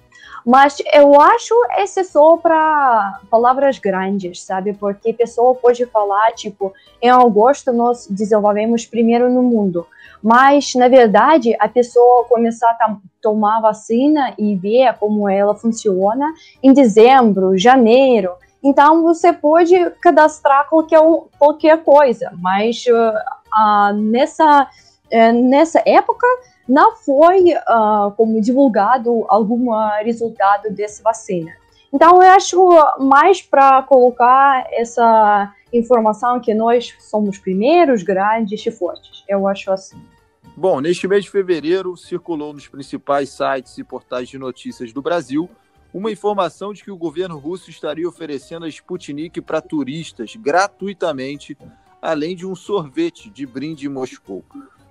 Mas 0.47 0.79
eu 0.95 1.21
acho 1.21 1.55
esse 1.77 2.03
só 2.05 2.39
para 2.39 3.21
palavras 3.31 3.79
grandes, 3.79 4.43
sabe? 4.43 4.73
Porque 4.73 5.11
a 5.11 5.15
pessoa 5.15 5.55
pode 5.57 5.85
falar, 5.87 6.33
tipo, 6.33 6.73
em 7.03 7.11
agosto 7.11 7.71
nós 7.73 8.07
desenvolvemos 8.09 8.87
primeiro 8.87 9.31
no 9.31 9.43
mundo. 9.43 9.87
Mas, 10.23 10.75
na 10.75 10.89
verdade, 10.89 11.55
a 11.61 11.69
pessoa 11.69 12.25
começar 12.25 12.71
a 12.81 12.97
tomar 13.21 13.61
vacina 13.61 14.33
e 14.39 14.57
ver 14.57 14.95
como 14.99 15.29
ela 15.29 15.55
funciona 15.55 16.33
em 16.63 16.73
dezembro, 16.73 17.59
janeiro. 17.59 18.31
Então, 18.63 19.03
você 19.03 19.33
pode 19.33 19.75
cadastrar 20.01 20.69
qualquer, 20.69 21.01
qualquer 21.39 21.83
coisa. 21.85 22.33
Mas 22.41 22.85
nessa, 23.95 24.69
uh, 25.13 25.49
nessa 25.49 25.83
época, 25.87 26.27
não 26.69 26.97
foi 26.97 27.53
uh, 27.55 28.11
como 28.17 28.41
divulgado 28.41 29.25
algum 29.29 29.71
resultado 30.03 30.71
dessa 30.71 31.03
vacina. 31.03 31.53
Então, 31.93 32.23
eu 32.23 32.31
acho 32.31 32.59
mais 32.99 33.41
para 33.41 33.83
colocar 33.85 34.67
essa 34.73 35.53
informação 35.73 36.41
que 36.41 36.53
nós 36.53 36.95
somos 36.99 37.39
primeiros, 37.39 38.03
grandes 38.03 38.67
e 38.67 38.71
fortes. 38.71 39.25
Eu 39.29 39.47
acho 39.47 39.71
assim. 39.71 39.97
Bom, 40.57 40.81
neste 40.81 41.07
mês 41.07 41.25
de 41.25 41.31
fevereiro, 41.31 41.97
circulou 41.97 42.53
nos 42.53 42.67
principais 42.67 43.31
sites 43.31 43.79
e 43.79 43.85
portais 43.85 44.29
de 44.29 44.39
notícias 44.39 44.93
do 44.93 45.03
Brasil 45.03 45.49
uma 45.97 46.11
informação 46.11 46.75
de 46.75 46.85
que 46.85 46.91
o 46.91 46.97
governo 46.97 47.39
russo 47.39 47.71
estaria 47.71 48.07
oferecendo 48.07 48.67
a 48.67 48.69
Sputnik 48.69 49.41
para 49.41 49.63
turistas 49.63 50.37
gratuitamente, 50.37 51.57
além 52.07 52.37
de 52.37 52.47
um 52.47 52.55
sorvete 52.55 53.29
de 53.29 53.45
brinde 53.45 53.87
em 53.87 53.91
Moscou. 53.91 54.45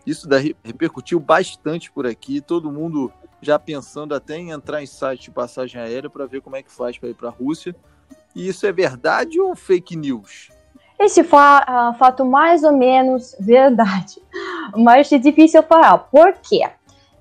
Isso 0.06 0.28
daí 0.28 0.56
repercutiu 0.64 1.20
bastante 1.20 1.92
por 1.92 2.06
aqui, 2.06 2.42
todo 2.42 2.72
mundo 2.72 3.12
já 3.42 3.58
pensando 3.58 4.14
até 4.14 4.38
em 4.38 4.52
entrar 4.52 4.82
em 4.82 4.86
site 4.86 5.24
de 5.24 5.32
passagem 5.32 5.80
aérea 5.82 6.10
para 6.10 6.26
ver 6.26 6.42
como 6.42 6.56
é 6.56 6.64
que 6.64 6.72
faz 6.72 6.98
para 6.98 7.10
ir 7.10 7.14
para 7.14 7.30
a 7.30 7.32
Rússia. 7.32 7.76
E 8.36 8.48
isso 8.48 8.66
é 8.68 8.72
verdade 8.72 9.40
ou 9.40 9.56
fake 9.56 9.96
news? 9.96 10.50
Esse 11.00 11.24
fa 11.24 11.66
uh, 11.68 11.98
fato 11.98 12.24
mais 12.24 12.64
ou 12.64 12.72
menos 12.72 13.36
verdade, 13.40 14.22
mas 14.78 15.12
é 15.12 15.18
difícil 15.18 15.64
falar. 15.64 15.98
Por 15.98 16.34
quê? 16.34 16.70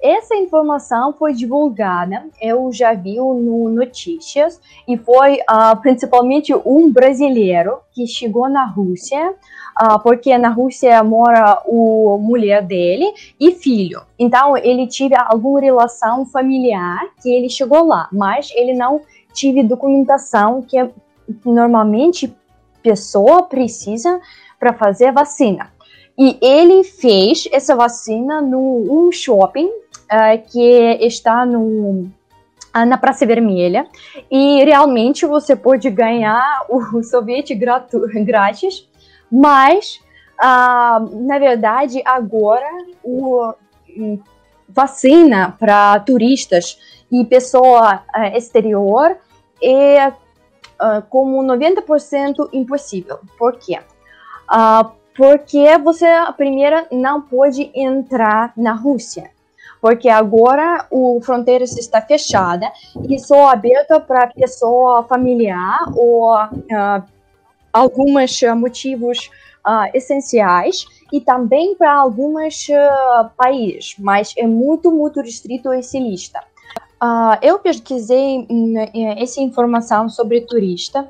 Essa 0.05 0.37
informação 0.37 1.15
foi 1.15 1.33
divulgada, 1.33 2.27
eu 2.39 2.71
já 2.71 2.93
vi 2.93 3.17
no 3.17 3.71
notícias, 3.71 4.61
e 4.87 4.99
foi 4.99 5.37
uh, 5.37 5.81
principalmente 5.81 6.55
um 6.55 6.93
brasileiro 6.93 7.79
que 7.91 8.07
chegou 8.07 8.47
na 8.51 8.67
Rússia, 8.67 9.31
uh, 9.31 9.99
porque 10.03 10.37
na 10.37 10.51
Rússia 10.51 11.03
mora 11.03 11.53
a 11.53 12.19
mulher 12.19 12.63
dele 12.63 13.11
e 13.41 13.53
filho. 13.53 14.03
Então 14.19 14.59
ele 14.59 14.87
teve 14.87 15.15
alguma 15.17 15.59
relação 15.59 16.27
familiar 16.27 17.01
que 17.23 17.35
ele 17.35 17.49
chegou 17.49 17.87
lá, 17.87 18.07
mas 18.13 18.53
ele 18.55 18.75
não 18.75 19.01
tive 19.33 19.63
documentação 19.63 20.61
que 20.61 20.87
normalmente 21.47 22.31
pessoa 22.83 23.45
precisa 23.45 24.21
para 24.61 24.75
fazer 24.75 25.13
vacina. 25.13 25.73
E 26.17 26.39
ele 26.43 26.85
fez 26.85 27.49
essa 27.51 27.75
vacina 27.75 28.43
no 28.43 28.61
um 28.89 29.11
shopping 29.11 29.69
uh, 30.05 30.51
que 30.51 30.99
está 31.01 31.45
no, 31.45 32.09
uh, 32.75 32.87
na 32.87 32.97
Praça 32.97 33.27
Vermelha 33.27 33.87
e 34.31 34.65
realmente 34.65 35.27
você 35.27 35.57
pode 35.57 35.91
ganhar 35.91 36.67
o 36.69 37.03
sorvete 37.03 37.55
grátis, 37.55 38.89
mas 39.31 40.01
uh, 40.41 41.27
na 41.27 41.39
verdade 41.39 42.03
agora 42.05 42.67
o 43.03 43.53
um, 43.97 44.19
vacina 44.69 45.57
para 45.59 46.01
turistas 46.01 46.79
e 47.13 47.25
pessoa 47.25 48.03
exterior 48.35 49.17
é 49.63 50.13
como 51.09 51.43
90% 51.45 52.49
impossível. 52.53 53.21
Por 53.39 53.57
quê? 53.57 53.79
porque 55.17 55.79
você, 55.79 56.07
a 56.07 56.33
primeira, 56.33 56.89
não 56.91 57.23
pode 57.23 57.71
entrar 57.73 58.53
na 58.57 58.73
Rússia 58.73 59.31
porque 59.85 60.09
agora 60.09 60.87
o 60.91 61.21
fronteira 61.21 61.63
está 61.65 62.01
fechada 62.01 62.73
e 63.07 63.19
só 63.19 63.51
aberta 63.51 64.01
para 64.01 64.29
pessoa 64.29 65.05
familiar 65.05 65.79
ou 65.95 66.35
uh, 66.35 67.03
alguns 67.71 68.41
motivos 68.57 69.31
uh, 69.67 69.91
essenciais 69.93 70.87
e 71.13 71.21
também 71.21 71.75
para 71.77 71.93
alguns 71.93 72.67
uh, 72.71 73.29
países, 73.37 73.95
mas 73.99 74.33
é 74.39 74.47
muito, 74.47 74.91
muito 74.91 75.21
restrito 75.21 75.71
esse 75.75 76.01
lista. 76.01 76.43
Eu 77.43 77.59
pesquisei 77.59 78.47
hum, 78.49 78.73
essa 79.19 79.39
informação 79.39 80.09
sobre 80.09 80.41
turista 80.41 81.07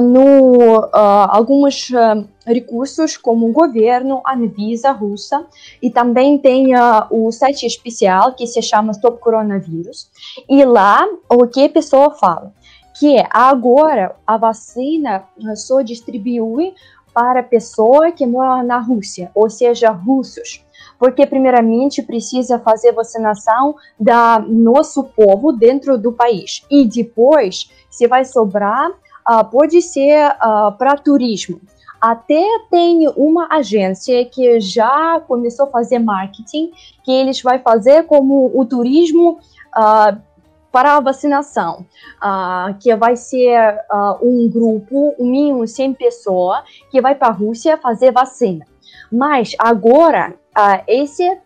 no 0.00 0.78
uh, 0.78 0.88
alguns 1.28 1.90
uh, 1.90 2.26
recursos 2.46 3.16
como 3.16 3.48
o 3.48 3.52
governo, 3.52 4.20
a 4.24 4.34
Anvisa 4.34 4.90
russa 4.90 5.46
e 5.82 5.90
também 5.90 6.38
tem 6.38 6.72
o 7.10 7.30
site 7.30 7.66
especial 7.66 8.34
que 8.34 8.46
se 8.46 8.60
chama 8.62 8.92
Stop 8.92 9.20
Coronavírus 9.20 10.10
e 10.48 10.64
lá 10.64 11.06
o 11.30 11.46
que 11.46 11.64
a 11.64 11.68
pessoa 11.68 12.10
fala? 12.10 12.52
Que 12.98 13.24
agora 13.30 14.16
a 14.26 14.36
vacina 14.36 15.24
só 15.54 15.82
distribui 15.82 16.74
para 17.14 17.42
pessoa 17.42 18.12
que 18.12 18.26
mora 18.26 18.62
na 18.62 18.78
Rússia, 18.78 19.30
ou 19.34 19.50
seja, 19.50 19.90
russos. 19.90 20.64
Porque 20.98 21.26
primeiramente 21.26 22.02
precisa 22.02 22.58
fazer 22.58 22.92
vacinação 22.92 23.74
da 23.98 24.38
nosso 24.38 25.04
povo 25.04 25.52
dentro 25.52 25.98
do 25.98 26.12
país. 26.12 26.64
E 26.70 26.84
depois 26.84 27.70
se 27.90 28.06
vai 28.06 28.24
sobrar 28.24 28.90
uh, 29.28 29.44
pode 29.44 29.82
ser 29.82 30.30
uh, 30.36 30.72
para 30.72 30.96
turismo. 30.96 31.60
Até 32.00 32.44
tem 32.70 33.08
uma 33.16 33.48
agência 33.50 34.24
que 34.24 34.60
já 34.60 35.20
começou 35.26 35.66
a 35.66 35.70
fazer 35.70 35.98
marketing, 35.98 36.70
que 37.02 37.10
eles 37.10 37.42
vai 37.42 37.58
fazer 37.58 38.04
como 38.04 38.52
o 38.54 38.64
turismo 38.64 39.40
uh, 39.76 40.16
para 40.70 40.96
a 40.96 41.00
vacinação, 41.00 41.84
uh, 42.22 42.72
que 42.78 42.94
vai 42.94 43.16
ser 43.16 43.74
uh, 43.90 44.16
um 44.22 44.48
grupo, 44.48 45.14
um 45.18 45.28
mínimo 45.28 45.66
100 45.66 45.94
pessoas, 45.94 46.62
que 46.90 47.00
vai 47.00 47.16
para 47.16 47.28
a 47.28 47.32
Rússia 47.32 47.76
fazer 47.76 48.12
vacina. 48.12 48.64
Mas 49.10 49.54
agora, 49.58 50.34
esse 50.86 51.38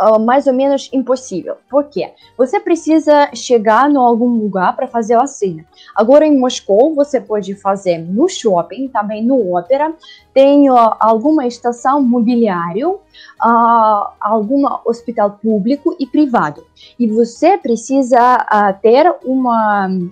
uh, 0.00 0.18
mais 0.18 0.46
ou 0.46 0.52
menos 0.52 0.88
impossível. 0.92 1.56
Por 1.68 1.84
quê? 1.84 2.12
Você 2.36 2.60
precisa 2.60 3.30
chegar 3.34 3.90
em 3.90 3.96
algum 3.96 4.28
lugar 4.28 4.74
para 4.76 4.86
fazer 4.86 5.14
a 5.14 5.20
vacina. 5.20 5.64
Agora 5.94 6.26
em 6.26 6.38
Moscou 6.38 6.94
você 6.94 7.20
pode 7.20 7.54
fazer 7.54 7.98
no 7.98 8.28
shopping, 8.28 8.88
também 8.88 9.24
no 9.24 9.52
ópera, 9.52 9.94
tem 10.32 10.70
uh, 10.70 10.94
alguma 11.00 11.46
estação 11.46 12.02
mobiliário, 12.02 13.00
uh, 13.42 14.08
algum 14.20 14.64
hospital 14.84 15.38
público 15.42 15.96
e 15.98 16.06
privado. 16.06 16.64
E 16.98 17.06
você 17.06 17.56
precisa 17.58 18.46
ter 18.82 19.14
um 19.24 20.10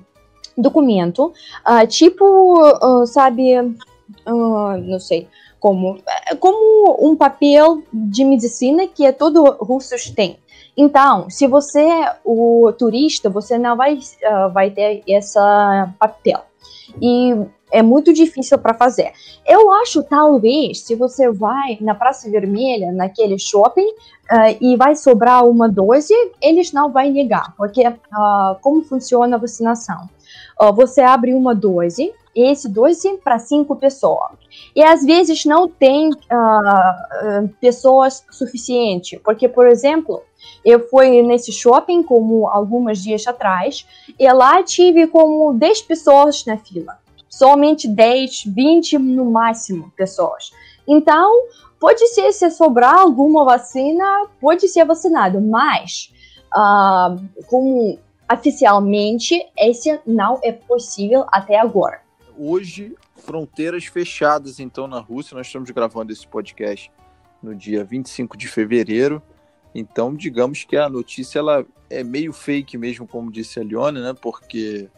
documento, 0.57 1.33
tipo, 1.88 2.57
sabe, 3.07 3.55
não 4.26 4.99
sei, 5.00 5.29
como, 5.64 5.97
como 6.40 6.99
um 7.00 7.16
papel 7.16 7.83
de 7.90 8.23
medicina 8.23 8.87
que 8.87 9.11
todo 9.14 9.42
russos 9.59 10.11
têm. 10.11 10.37
Então, 10.76 11.30
se 11.30 11.47
você 11.47 11.80
é 11.80 12.16
o 12.23 12.71
turista, 12.78 13.30
você 13.30 13.56
não 13.56 13.75
vai, 13.75 13.94
uh, 13.94 14.52
vai 14.52 14.68
ter 14.71 15.02
essa 15.09 15.90
papel. 15.99 16.42
E 17.00 17.35
é 17.73 17.80
muito 17.80 18.12
difícil 18.12 18.59
para 18.59 18.75
fazer. 18.75 19.12
Eu 19.47 19.73
acho, 19.73 20.02
talvez, 20.02 20.80
se 20.83 20.94
você 20.94 21.33
vai 21.33 21.78
na 21.80 21.94
Praça 21.94 22.30
Vermelha, 22.30 22.92
naquele 22.92 23.38
shopping, 23.38 23.88
uh, 23.88 24.56
e 24.61 24.76
vai 24.76 24.94
sobrar 24.94 25.49
uma 25.49 25.66
dose, 25.66 26.12
eles 26.42 26.75
não 26.75 26.92
vão 26.92 27.11
negar, 27.11 27.54
porque 27.56 27.88
uh, 27.88 28.54
como 28.61 28.83
funciona 28.83 29.37
a 29.37 29.40
vacinação? 29.40 30.11
você 30.76 31.00
abre 31.00 31.35
uma 31.35 31.52
dose, 31.52 32.12
esse 32.35 32.69
doze 32.69 33.19
para 33.23 33.38
cinco 33.38 33.76
pessoas. 33.76 34.33
E 34.75 34.83
às 34.83 35.05
vezes 35.05 35.45
não 35.45 35.69
tem 35.69 36.11
uh, 36.11 37.49
pessoas 37.61 38.25
suficiente, 38.31 39.19
porque, 39.25 39.49
por 39.49 39.67
exemplo, 39.67 40.23
eu 40.64 40.88
fui 40.88 41.23
nesse 41.23 41.53
shopping 41.53 42.03
como 42.03 42.49
alguns 42.49 43.03
dias 43.03 43.26
atrás 43.26 43.87
e 44.19 44.31
lá 44.33 44.62
tive 44.62 45.07
como 45.07 45.53
10 45.55 45.83
pessoas 45.83 46.45
na 46.45 46.57
fila. 46.57 46.99
Somente 47.29 47.88
10, 47.88 48.45
20 48.47 48.99
no 48.99 49.25
máximo 49.25 49.93
pessoas. 49.97 50.53
Então, 50.87 51.47
pode 51.81 52.07
ser 52.09 52.33
se 52.33 52.50
sobrar 52.50 52.99
alguma 52.99 53.45
vacina, 53.45 54.26
pode 54.41 54.69
ser 54.69 54.85
vacinado, 54.85 55.41
mas 55.41 56.12
uh, 56.55 57.23
como 57.47 57.99
oficialmente 58.31 59.45
esse 59.57 60.00
não 60.07 60.38
é 60.43 60.53
possível 60.53 61.26
até 61.31 61.59
agora 61.59 62.04
hoje 62.37 62.95
fronteiras 63.17 63.87
fechadas 63.87 64.61
então 64.61 64.87
na 64.87 65.00
Rússia. 65.00 65.37
Nós 65.37 65.47
estamos 65.47 65.71
gravando 65.71 66.12
esse 66.12 66.26
podcast 66.26 66.91
no 67.43 67.55
dia 67.55 67.85
25 67.85 68.37
de 68.37 68.49
fevereiro. 68.49 69.23
Então, 69.75 70.14
digamos 70.14 70.64
que 70.64 70.76
a 70.76 70.88
notícia 70.88 71.38
ela 71.38 71.67
é 71.91 72.03
meio 72.05 72.33
fake 72.33 72.79
mesmo, 72.79 73.07
como 73.07 73.31
disse 73.31 73.59
a 73.59 73.64
Lione, 73.64 74.00
né? 74.00 74.14
Porque 74.14 74.88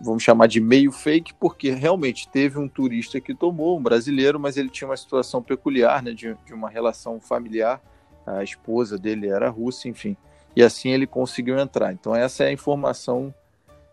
vamos 0.00 0.22
chamar 0.22 0.46
de 0.46 0.60
meio 0.60 0.92
fake, 0.92 1.34
porque 1.34 1.70
realmente 1.70 2.28
teve 2.28 2.58
um 2.58 2.68
turista 2.68 3.20
que 3.20 3.34
tomou, 3.34 3.78
um 3.78 3.82
brasileiro, 3.82 4.38
mas 4.38 4.56
ele 4.56 4.68
tinha 4.68 4.88
uma 4.88 4.96
situação 4.96 5.42
peculiar, 5.42 6.02
né? 6.02 6.12
De, 6.12 6.36
de 6.46 6.54
uma 6.54 6.70
relação 6.70 7.20
familiar. 7.20 7.82
A 8.26 8.42
esposa 8.42 8.96
dele 8.96 9.28
era 9.28 9.50
russa, 9.50 9.88
enfim. 9.88 10.16
E 10.56 10.62
assim 10.62 10.90
ele 10.90 11.06
conseguiu 11.06 11.58
entrar. 11.58 11.92
Então, 11.92 12.14
essa 12.14 12.44
é 12.44 12.48
a 12.48 12.52
informação 12.52 13.34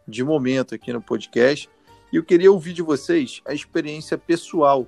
de 0.07 0.23
momento 0.23 0.75
aqui 0.75 0.93
no 0.93 1.01
podcast. 1.01 1.69
E 2.11 2.17
eu 2.17 2.23
queria 2.23 2.51
ouvir 2.51 2.73
de 2.73 2.81
vocês 2.81 3.41
a 3.45 3.53
experiência 3.53 4.17
pessoal 4.17 4.85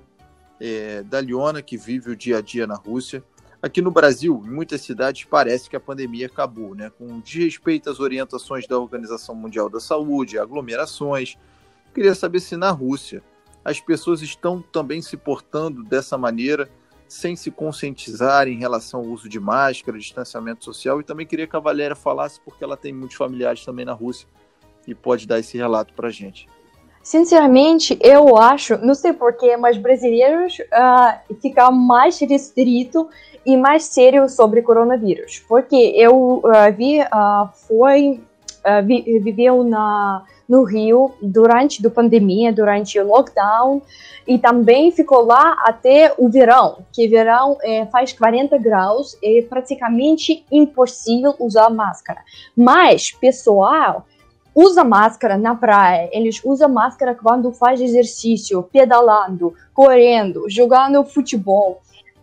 é, 0.60 1.02
da 1.02 1.22
Liona, 1.22 1.62
que 1.62 1.76
vive 1.76 2.10
o 2.10 2.16
dia 2.16 2.38
a 2.38 2.40
dia 2.42 2.66
na 2.66 2.74
Rússia. 2.74 3.24
Aqui 3.62 3.80
no 3.80 3.90
Brasil, 3.90 4.42
em 4.44 4.50
muitas 4.50 4.82
cidades, 4.82 5.24
parece 5.24 5.70
que 5.70 5.74
a 5.74 5.80
pandemia 5.80 6.26
acabou, 6.26 6.74
né? 6.74 6.90
Com 6.98 7.18
desrespeito 7.20 7.88
às 7.88 7.98
orientações 7.98 8.66
da 8.66 8.78
Organização 8.78 9.34
Mundial 9.34 9.70
da 9.70 9.80
Saúde, 9.80 10.38
aglomerações. 10.38 11.38
Queria 11.94 12.14
saber 12.14 12.40
se 12.40 12.58
na 12.58 12.70
Rússia 12.70 13.22
as 13.64 13.80
pessoas 13.80 14.20
estão 14.20 14.60
também 14.60 15.00
se 15.00 15.16
portando 15.16 15.82
dessa 15.82 16.18
maneira, 16.18 16.68
sem 17.08 17.34
se 17.36 17.50
conscientizar 17.50 18.48
em 18.48 18.58
relação 18.58 19.00
ao 19.00 19.06
uso 19.06 19.30
de 19.30 19.40
máscara, 19.40 19.98
distanciamento 19.98 20.62
social. 20.62 21.00
E 21.00 21.04
também 21.04 21.26
queria 21.26 21.46
que 21.46 21.56
a 21.56 21.60
Valéria 21.60 21.96
falasse, 21.96 22.38
porque 22.44 22.62
ela 22.62 22.76
tem 22.76 22.92
muitos 22.92 23.16
familiares 23.16 23.64
também 23.64 23.86
na 23.86 23.94
Rússia 23.94 24.28
e 24.86 24.94
pode 24.94 25.26
dar 25.26 25.38
esse 25.38 25.56
relato 25.56 25.94
para 25.94 26.08
a 26.08 26.12
gente. 26.12 26.46
Sinceramente, 27.04 27.98
eu 28.00 28.38
acho, 28.38 28.78
não 28.78 28.94
sei 28.94 29.12
porquê, 29.12 29.58
mas 29.58 29.76
brasileiros 29.76 30.58
uh, 30.58 31.34
ficam 31.38 31.70
mais 31.70 32.18
restrito 32.18 33.06
e 33.44 33.58
mais 33.58 33.84
sério 33.84 34.26
sobre 34.26 34.62
coronavírus. 34.62 35.44
Porque 35.46 35.76
eu 35.76 36.36
uh, 36.36 36.42
vi, 36.74 37.02
uh, 37.02 37.48
foi, 37.68 38.22
uh, 38.64 38.86
vi, 38.86 39.20
viveu 39.20 39.62
na, 39.62 40.24
no 40.48 40.64
Rio 40.64 41.12
durante 41.20 41.86
a 41.86 41.90
pandemia, 41.90 42.50
durante 42.50 42.98
o 42.98 43.06
lockdown, 43.06 43.82
e 44.26 44.38
também 44.38 44.90
ficou 44.90 45.26
lá 45.26 45.58
até 45.62 46.14
o 46.16 46.30
verão, 46.30 46.78
que 46.90 47.06
verão 47.06 47.58
é, 47.62 47.84
faz 47.84 48.14
40 48.14 48.56
graus, 48.56 49.14
é 49.22 49.42
praticamente 49.42 50.42
impossível 50.50 51.34
usar 51.38 51.68
máscara. 51.68 52.20
Mas, 52.56 53.10
pessoal, 53.10 54.06
usa 54.54 54.84
máscara 54.84 55.36
na 55.36 55.54
praia, 55.54 56.08
eles 56.12 56.40
usam 56.44 56.68
máscara 56.68 57.14
quando 57.14 57.52
faz 57.52 57.80
exercício, 57.80 58.62
pedalando, 58.62 59.54
correndo, 59.72 60.44
jogando 60.48 61.04
futebol. 61.04 61.80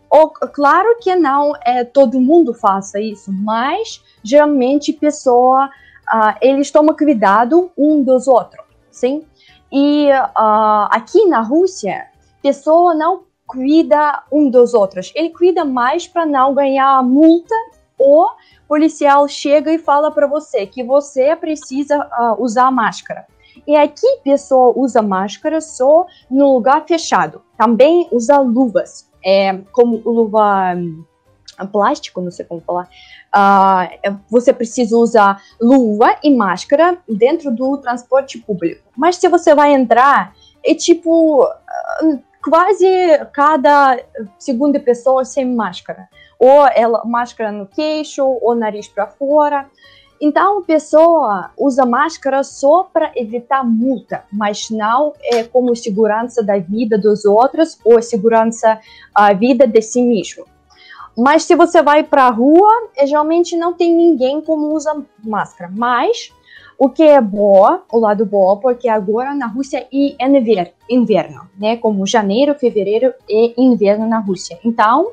Ou, 0.10 0.30
claro 0.30 0.98
que 1.00 1.16
não 1.16 1.54
é 1.66 1.84
todo 1.84 2.20
mundo 2.20 2.54
faça 2.54 3.00
isso, 3.00 3.32
mas 3.32 4.04
geralmente 4.24 4.92
pessoa 4.92 5.68
uh, 5.68 6.36
eles 6.42 6.70
tomam 6.70 6.96
cuidado 6.96 7.72
um 7.78 8.04
dos 8.04 8.28
outros, 8.28 8.66
sim? 8.90 9.24
E 9.72 10.10
uh, 10.12 10.88
aqui 10.90 11.26
na 11.28 11.42
Rússia, 11.42 12.08
pessoa 12.42 12.94
não 12.94 13.24
cuida 13.48 14.24
um 14.32 14.50
dos 14.50 14.74
outros, 14.74 15.12
ele 15.16 15.30
cuida 15.30 15.64
mais 15.64 16.08
para 16.08 16.26
não 16.26 16.54
ganhar 16.54 17.02
multa 17.04 17.56
ou 17.98 18.30
policial 18.72 19.28
chega 19.28 19.74
e 19.74 19.78
fala 19.78 20.10
para 20.12 20.26
você 20.26 20.66
que 20.66 20.82
você 20.82 21.36
precisa 21.36 21.98
uh, 21.98 22.42
usar 22.42 22.72
máscara. 22.72 23.28
E 23.68 23.76
aqui 23.76 24.08
pessoa 24.24 24.72
usa 24.78 25.02
máscara 25.02 25.60
só 25.60 26.06
no 26.30 26.54
lugar 26.54 26.86
fechado. 26.88 27.42
Também 27.58 28.08
usa 28.14 28.40
luvas, 28.40 29.12
é, 29.26 29.58
como 29.74 29.98
luva 29.98 30.74
um, 30.74 31.04
plástico, 31.68 32.22
não 32.22 32.32
sei 32.32 32.46
como 32.46 32.62
falar. 32.62 32.88
Uh, 33.36 34.18
você 34.30 34.54
precisa 34.54 34.96
usar 34.96 35.42
luva 35.60 36.16
e 36.24 36.34
máscara 36.34 36.98
dentro 37.10 37.54
do 37.54 37.78
transporte 37.78 38.38
público. 38.38 38.88
Mas 38.96 39.18
se 39.18 39.28
você 39.28 39.54
vai 39.54 39.74
entrar, 39.74 40.34
é 40.64 40.74
tipo 40.74 41.44
uh, 41.44 42.24
quase 42.42 42.88
cada 43.34 44.00
segunda 44.40 44.80
pessoa 44.80 45.26
sem 45.26 45.46
máscara 45.46 46.08
ou 46.42 46.66
ela 46.74 47.04
máscara 47.06 47.52
no 47.52 47.68
queixo, 47.68 48.26
ou 48.26 48.56
nariz 48.56 48.88
para 48.88 49.06
fora. 49.06 49.70
Então, 50.20 50.58
a 50.58 50.64
pessoa 50.64 51.52
usa 51.56 51.86
máscara 51.86 52.44
só 52.44 52.90
para 52.92 53.12
evitar 53.16 53.64
multa, 53.64 54.24
mas 54.34 54.72
não 54.72 55.14
é 55.24 55.44
como 55.44 55.76
segurança 55.76 56.42
da 56.42 56.58
vida 56.58 56.98
dos 56.98 57.26
outros 57.26 57.80
ou 57.86 58.02
segurança 58.02 58.80
a 59.14 59.34
vida 59.34 59.68
de 59.68 59.84
si 59.84 60.02
mesmo. 60.02 60.46
Mas 61.16 61.44
se 61.44 61.56
você 61.56 61.84
vai 61.84 62.04
para 62.04 62.24
a 62.24 62.32
rua, 62.32 62.72
é, 62.98 63.06
geralmente 63.06 63.56
não 63.56 63.74
tem 63.74 63.96
ninguém 63.96 64.42
como 64.42 64.74
usa 64.74 65.00
máscara. 65.24 65.72
Mas 65.72 66.34
o 66.76 66.90
que 66.90 67.04
é 67.04 67.22
bom, 67.22 67.82
o 67.92 68.00
lado 68.00 68.26
bom, 68.26 68.58
porque 68.58 68.90
agora 68.90 69.36
na 69.36 69.46
Rússia 69.46 69.88
é 69.92 70.74
inverno, 70.90 71.48
né? 71.60 71.78
Como 71.78 72.08
janeiro, 72.08 72.56
fevereiro 72.56 73.14
é 73.30 73.54
inverno 73.58 74.08
na 74.08 74.20
Rússia. 74.20 74.58
Então, 74.66 75.12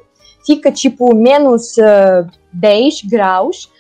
fica 0.49 0.73
tipo 0.73 1.15
menos 1.15 1.77
uh, 1.77 2.27
10 2.55 3.03
graus, 3.03 3.71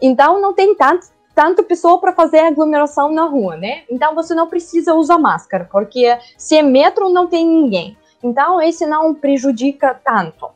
então 0.00 0.38
não 0.38 0.52
tem 0.52 0.74
tanto, 0.74 1.06
tanto 1.34 1.62
pessoa 1.62 1.98
para 1.98 2.12
fazer 2.12 2.40
aglomeração 2.40 3.10
na 3.10 3.24
rua, 3.24 3.56
né? 3.56 3.84
Então 3.90 4.14
você 4.14 4.34
não 4.34 4.46
precisa 4.46 4.92
usar 4.92 5.16
máscara, 5.16 5.66
porque 5.72 6.18
se 6.36 6.54
é 6.54 6.62
metro 6.62 7.08
não 7.08 7.26
tem 7.26 7.46
ninguém. 7.46 7.96
Então 8.22 8.60
esse 8.60 8.84
não 8.84 9.14
prejudica 9.14 9.98
tanto. 10.04 10.50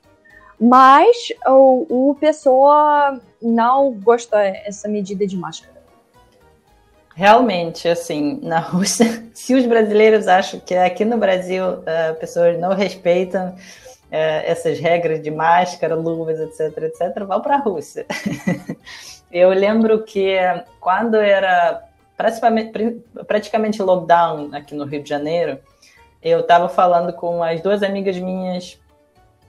Mas 0.60 1.32
o, 1.46 2.10
o 2.10 2.14
pessoa 2.16 3.18
não 3.40 3.92
gosta 3.92 4.36
dessa 4.36 4.88
medida 4.88 5.26
de 5.26 5.38
máscara. 5.38 5.72
Realmente, 7.14 7.88
assim, 7.88 8.38
na 8.42 8.58
Rússia, 8.58 9.24
se 9.32 9.54
os 9.54 9.64
brasileiros 9.64 10.28
acham 10.28 10.60
que 10.60 10.74
aqui 10.74 11.04
no 11.04 11.16
Brasil 11.16 11.64
uh, 11.64 12.14
pessoas 12.20 12.58
não 12.60 12.74
respeitam 12.74 13.56
é, 14.12 14.50
essas 14.50 14.78
regras 14.78 15.22
de 15.22 15.30
máscara, 15.30 15.94
luvas, 15.94 16.38
etc, 16.38 16.82
etc, 16.82 17.24
vão 17.26 17.40
para 17.40 17.54
a 17.54 17.58
Rússia. 17.58 18.04
eu 19.32 19.48
lembro 19.48 20.04
que 20.04 20.36
quando 20.78 21.16
era 21.16 21.82
praticamente, 22.14 23.02
praticamente 23.26 23.82
lockdown 23.82 24.50
aqui 24.52 24.74
no 24.74 24.84
Rio 24.84 25.02
de 25.02 25.08
Janeiro, 25.08 25.58
eu 26.22 26.40
estava 26.40 26.68
falando 26.68 27.14
com 27.14 27.42
as 27.42 27.62
duas 27.62 27.82
amigas 27.82 28.18
minhas 28.18 28.78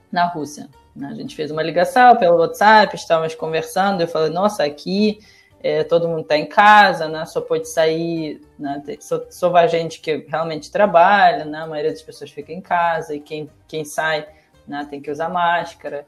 na 0.09 0.27
Rússia. 0.27 0.69
Né? 0.95 1.09
A 1.11 1.13
gente 1.13 1.35
fez 1.35 1.51
uma 1.51 1.61
ligação 1.61 2.15
pelo 2.15 2.37
WhatsApp, 2.37 2.95
estávamos 2.95 3.35
conversando. 3.35 3.99
Eu 3.99 4.07
falei, 4.07 4.29
nossa, 4.29 4.63
aqui 4.63 5.19
é, 5.61 5.83
todo 5.83 6.07
mundo 6.07 6.21
está 6.21 6.37
em 6.37 6.45
casa, 6.45 7.09
né? 7.09 7.25
Só 7.25 7.41
pode 7.41 7.67
sair, 7.67 8.39
né? 8.57 8.81
Só, 9.01 9.25
só 9.29 9.49
vai 9.49 9.67
gente 9.67 9.99
que 9.99 10.25
realmente 10.27 10.71
trabalha, 10.71 11.43
né? 11.43 11.59
A 11.59 11.67
maioria 11.67 11.91
das 11.91 12.01
pessoas 12.01 12.31
fica 12.31 12.53
em 12.53 12.61
casa 12.61 13.13
e 13.13 13.19
quem, 13.19 13.49
quem 13.67 13.83
sai 13.83 14.25
né? 14.67 14.87
Tem 14.89 15.01
que 15.01 15.11
usar 15.11 15.29
máscara. 15.29 16.05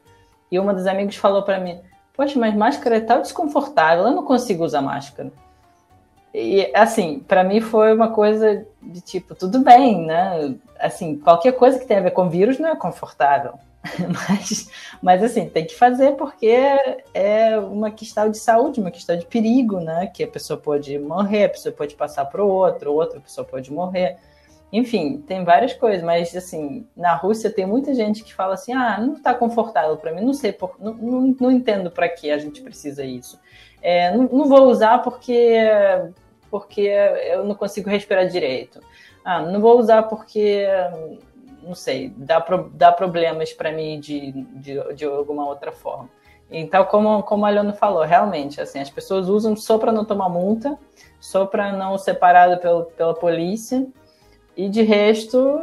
E 0.50 0.58
uma 0.58 0.74
dos 0.74 0.86
amigos 0.86 1.16
falou 1.16 1.42
para 1.42 1.58
mim: 1.58 1.80
Poxa, 2.14 2.38
mas 2.38 2.54
máscara 2.54 2.96
é 2.96 3.00
tão 3.00 3.20
desconfortável, 3.20 4.06
eu 4.06 4.12
não 4.12 4.24
consigo 4.24 4.64
usar 4.64 4.80
máscara. 4.80 5.30
E 6.32 6.70
assim, 6.74 7.20
para 7.20 7.42
mim 7.42 7.60
foi 7.60 7.94
uma 7.94 8.10
coisa 8.10 8.66
de 8.82 9.00
tipo, 9.00 9.34
tudo 9.34 9.60
bem, 9.60 10.04
né? 10.04 10.54
Assim, 10.78 11.16
qualquer 11.18 11.52
coisa 11.52 11.78
que 11.78 11.86
tenha 11.86 12.00
a 12.00 12.02
ver 12.02 12.10
com 12.10 12.28
vírus 12.28 12.58
não 12.58 12.68
é 12.68 12.76
confortável. 12.76 13.54
mas, 14.28 14.70
mas 15.00 15.22
assim, 15.22 15.48
tem 15.48 15.64
que 15.64 15.74
fazer 15.74 16.12
porque 16.12 16.54
é 17.14 17.58
uma 17.58 17.90
questão 17.90 18.30
de 18.30 18.38
saúde, 18.38 18.80
uma 18.80 18.90
questão 18.90 19.16
de 19.16 19.24
perigo, 19.26 19.80
né? 19.80 20.08
Que 20.08 20.24
a 20.24 20.28
pessoa 20.28 20.58
pode 20.58 20.98
morrer, 20.98 21.44
a 21.44 21.48
pessoa 21.48 21.74
pode 21.74 21.94
passar 21.94 22.24
para 22.26 22.44
o 22.44 22.48
outro, 22.48 22.92
outra 22.92 23.20
pessoa 23.20 23.46
pode 23.46 23.72
morrer. 23.72 24.18
Enfim, 24.72 25.22
tem 25.26 25.44
várias 25.44 25.72
coisas, 25.72 26.02
mas 26.02 26.34
assim, 26.34 26.86
na 26.96 27.14
Rússia 27.14 27.50
tem 27.50 27.64
muita 27.64 27.94
gente 27.94 28.24
que 28.24 28.34
fala 28.34 28.54
assim: 28.54 28.72
ah, 28.72 28.98
não 29.00 29.14
está 29.14 29.32
confortável 29.32 29.96
para 29.96 30.12
mim, 30.12 30.22
não 30.22 30.34
sei, 30.34 30.52
por, 30.52 30.74
não, 30.78 30.94
não, 30.94 31.36
não 31.40 31.50
entendo 31.52 31.90
para 31.90 32.08
que 32.08 32.30
a 32.30 32.38
gente 32.38 32.60
precisa 32.60 33.04
isso. 33.04 33.38
É, 33.80 34.14
não, 34.16 34.24
não, 34.24 34.48
vou 34.48 34.68
usar 34.68 34.98
porque, 35.02 35.56
porque 36.50 36.80
eu 36.80 37.44
não 37.44 37.54
consigo 37.54 37.88
respirar 37.88 38.26
direito. 38.26 38.80
Ah, 39.24 39.40
não 39.40 39.60
vou 39.60 39.78
usar 39.78 40.02
porque, 40.04 40.66
não 41.62 41.74
sei, 41.74 42.12
dá, 42.16 42.40
pro, 42.40 42.68
dá 42.74 42.90
problemas 42.90 43.52
para 43.52 43.70
mim 43.70 44.00
de, 44.00 44.32
de, 44.32 44.94
de 44.94 45.04
alguma 45.04 45.46
outra 45.46 45.70
forma. 45.70 46.10
Então, 46.50 46.84
como, 46.84 47.22
como 47.22 47.44
a 47.44 47.50
Leona 47.50 47.72
falou, 47.72 48.02
realmente, 48.04 48.60
assim, 48.60 48.80
as 48.80 48.90
pessoas 48.90 49.28
usam 49.28 49.56
só 49.56 49.78
para 49.78 49.92
não 49.92 50.04
tomar 50.04 50.28
multa, 50.28 50.78
só 51.20 51.44
para 51.44 51.72
não 51.72 51.98
ser 51.98 52.14
parado 52.14 52.60
pelo, 52.60 52.84
pela 52.84 53.14
polícia 53.14 53.86
e 54.56 54.68
de 54.68 54.82
resto, 54.82 55.60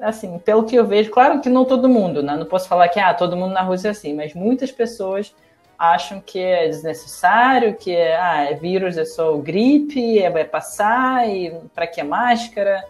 assim, 0.00 0.38
pelo 0.38 0.64
que 0.64 0.76
eu 0.76 0.86
vejo, 0.86 1.10
claro 1.10 1.40
que 1.40 1.48
não 1.48 1.64
todo 1.64 1.88
mundo, 1.88 2.22
né? 2.22 2.36
Não 2.36 2.46
posso 2.46 2.68
falar 2.68 2.88
que 2.88 2.98
ah, 2.98 3.12
todo 3.12 3.36
mundo 3.36 3.52
na 3.52 3.62
Rússia 3.62 3.88
é 3.88 3.90
assim, 3.90 4.14
mas 4.14 4.34
muitas 4.34 4.72
pessoas 4.72 5.34
acham 5.78 6.20
que 6.20 6.40
é 6.40 6.68
desnecessário, 6.68 7.76
que 7.76 7.94
é, 7.94 8.16
ah, 8.18 8.44
é 8.50 8.54
vírus, 8.54 8.96
é 8.96 9.04
só 9.04 9.36
gripe, 9.36 10.18
é, 10.18 10.30
vai 10.30 10.44
passar, 10.44 11.28
e 11.28 11.54
para 11.74 11.86
que 11.86 12.02
máscara? 12.02 12.82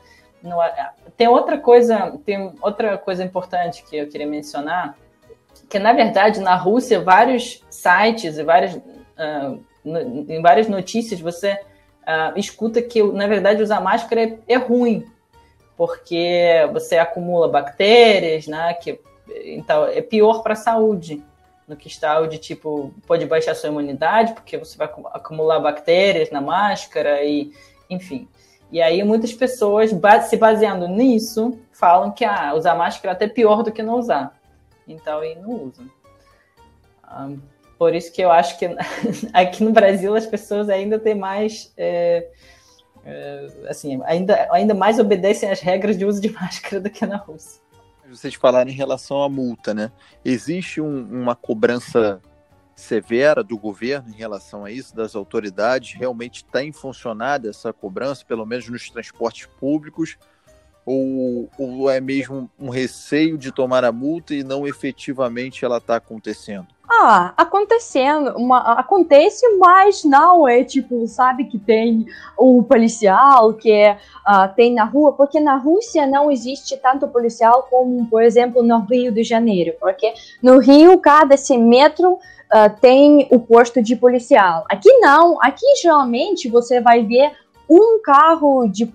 Não, 0.42 0.58
tem 1.16 1.26
outra 1.26 1.58
coisa, 1.58 2.16
tem 2.24 2.52
outra 2.62 2.96
coisa 2.96 3.24
importante 3.24 3.82
que 3.82 3.96
eu 3.96 4.08
queria 4.08 4.26
mencionar, 4.26 4.96
que 5.68 5.78
na 5.78 5.92
verdade 5.92 6.40
na 6.40 6.54
Rússia 6.54 7.00
vários 7.00 7.64
sites 7.68 8.38
e 8.38 8.44
várias, 8.44 8.76
uh, 8.76 9.60
em 9.84 10.40
várias 10.40 10.68
notícias 10.68 11.20
você 11.20 11.58
uh, 12.06 12.38
escuta 12.38 12.80
que, 12.80 13.02
na 13.02 13.26
verdade, 13.26 13.62
usar 13.62 13.80
máscara 13.80 14.22
é, 14.22 14.38
é, 14.48 14.56
ruim, 14.56 15.06
porque 15.76 16.68
você 16.72 16.96
acumula 16.96 17.48
bactérias, 17.48 18.46
né? 18.46 18.74
Que, 18.74 19.00
então, 19.44 19.86
é 19.86 20.00
pior 20.00 20.42
para 20.42 20.52
a 20.52 20.56
saúde. 20.56 21.22
No 21.66 21.76
que 21.76 21.88
está 21.88 22.24
de 22.26 22.38
tipo, 22.38 22.94
pode 23.08 23.26
baixar 23.26 23.52
sua 23.56 23.68
imunidade, 23.68 24.34
porque 24.34 24.56
você 24.56 24.78
vai 24.78 24.88
acumular 25.12 25.58
bactérias 25.58 26.30
na 26.30 26.40
máscara, 26.40 27.24
e 27.24 27.52
enfim. 27.90 28.28
E 28.70 28.80
aí 28.80 29.02
muitas 29.02 29.32
pessoas, 29.32 29.90
se 30.28 30.36
baseando 30.36 30.86
nisso, 30.86 31.58
falam 31.72 32.12
que 32.12 32.24
ah, 32.24 32.54
usar 32.54 32.76
máscara 32.76 33.12
é 33.12 33.16
até 33.16 33.26
pior 33.26 33.64
do 33.64 33.72
que 33.72 33.82
não 33.82 33.98
usar. 33.98 34.38
Então, 34.86 35.18
aí 35.18 35.34
não 35.34 35.64
usam. 35.64 35.90
Por 37.78 37.94
isso 37.94 38.12
que 38.12 38.22
eu 38.22 38.30
acho 38.30 38.58
que 38.58 38.66
aqui 39.32 39.62
no 39.62 39.72
Brasil 39.72 40.14
as 40.14 40.26
pessoas 40.26 40.68
ainda 40.68 40.98
têm 40.98 41.14
mais. 41.14 41.72
É, 41.76 42.28
é, 43.04 43.46
assim, 43.68 44.00
ainda, 44.04 44.48
ainda 44.50 44.74
mais 44.74 44.98
obedecem 44.98 45.50
às 45.50 45.60
regras 45.60 45.96
de 45.96 46.04
uso 46.04 46.20
de 46.20 46.30
máscara 46.34 46.80
do 46.80 46.90
que 46.90 47.06
na 47.06 47.16
Rússia. 47.16 47.60
Vocês 48.08 48.34
falaram 48.34 48.70
em 48.70 48.74
relação 48.74 49.22
à 49.22 49.28
multa, 49.28 49.74
né? 49.74 49.90
Existe 50.24 50.80
um, 50.80 51.04
uma 51.04 51.34
cobrança 51.34 52.20
severa 52.74 53.42
do 53.42 53.58
governo 53.58 54.10
em 54.10 54.16
relação 54.16 54.64
a 54.64 54.70
isso, 54.70 54.94
das 54.94 55.16
autoridades? 55.16 55.98
Realmente 55.98 56.44
tem 56.44 56.72
funcionado 56.72 57.48
essa 57.48 57.72
cobrança, 57.72 58.24
pelo 58.24 58.46
menos 58.46 58.68
nos 58.68 58.88
transportes 58.90 59.46
públicos? 59.58 60.16
Ou, 60.84 61.50
ou 61.58 61.90
é 61.90 62.00
mesmo 62.00 62.48
um 62.56 62.68
receio 62.68 63.36
de 63.36 63.50
tomar 63.50 63.84
a 63.84 63.90
multa 63.90 64.34
e 64.34 64.44
não 64.44 64.66
efetivamente 64.68 65.64
ela 65.64 65.78
está 65.78 65.96
acontecendo? 65.96 66.68
Ah, 66.88 67.34
acontecendo, 67.36 68.36
uma, 68.36 68.60
acontece, 68.74 69.44
mas 69.58 70.04
não 70.04 70.46
é 70.46 70.62
tipo, 70.62 71.04
sabe 71.08 71.44
que 71.46 71.58
tem 71.58 72.06
o 72.38 72.62
policial 72.62 73.54
que 73.54 73.72
é, 73.72 73.98
uh, 74.26 74.54
tem 74.54 74.72
na 74.72 74.84
rua, 74.84 75.12
porque 75.12 75.40
na 75.40 75.56
Rússia 75.56 76.06
não 76.06 76.30
existe 76.30 76.76
tanto 76.76 77.08
policial 77.08 77.66
como, 77.68 78.06
por 78.06 78.22
exemplo, 78.22 78.62
no 78.62 78.78
Rio 78.80 79.10
de 79.10 79.24
Janeiro, 79.24 79.74
porque 79.80 80.14
no 80.40 80.58
Rio 80.58 80.96
cada 80.98 81.34
metro 81.58 82.12
uh, 82.12 82.80
tem 82.80 83.26
o 83.32 83.40
posto 83.40 83.82
de 83.82 83.96
policial. 83.96 84.64
Aqui 84.70 84.92
não, 84.98 85.42
aqui 85.42 85.66
geralmente 85.82 86.48
você 86.48 86.80
vai 86.80 87.02
ver 87.02 87.32
um 87.68 88.00
carro 88.00 88.68
de 88.68 88.86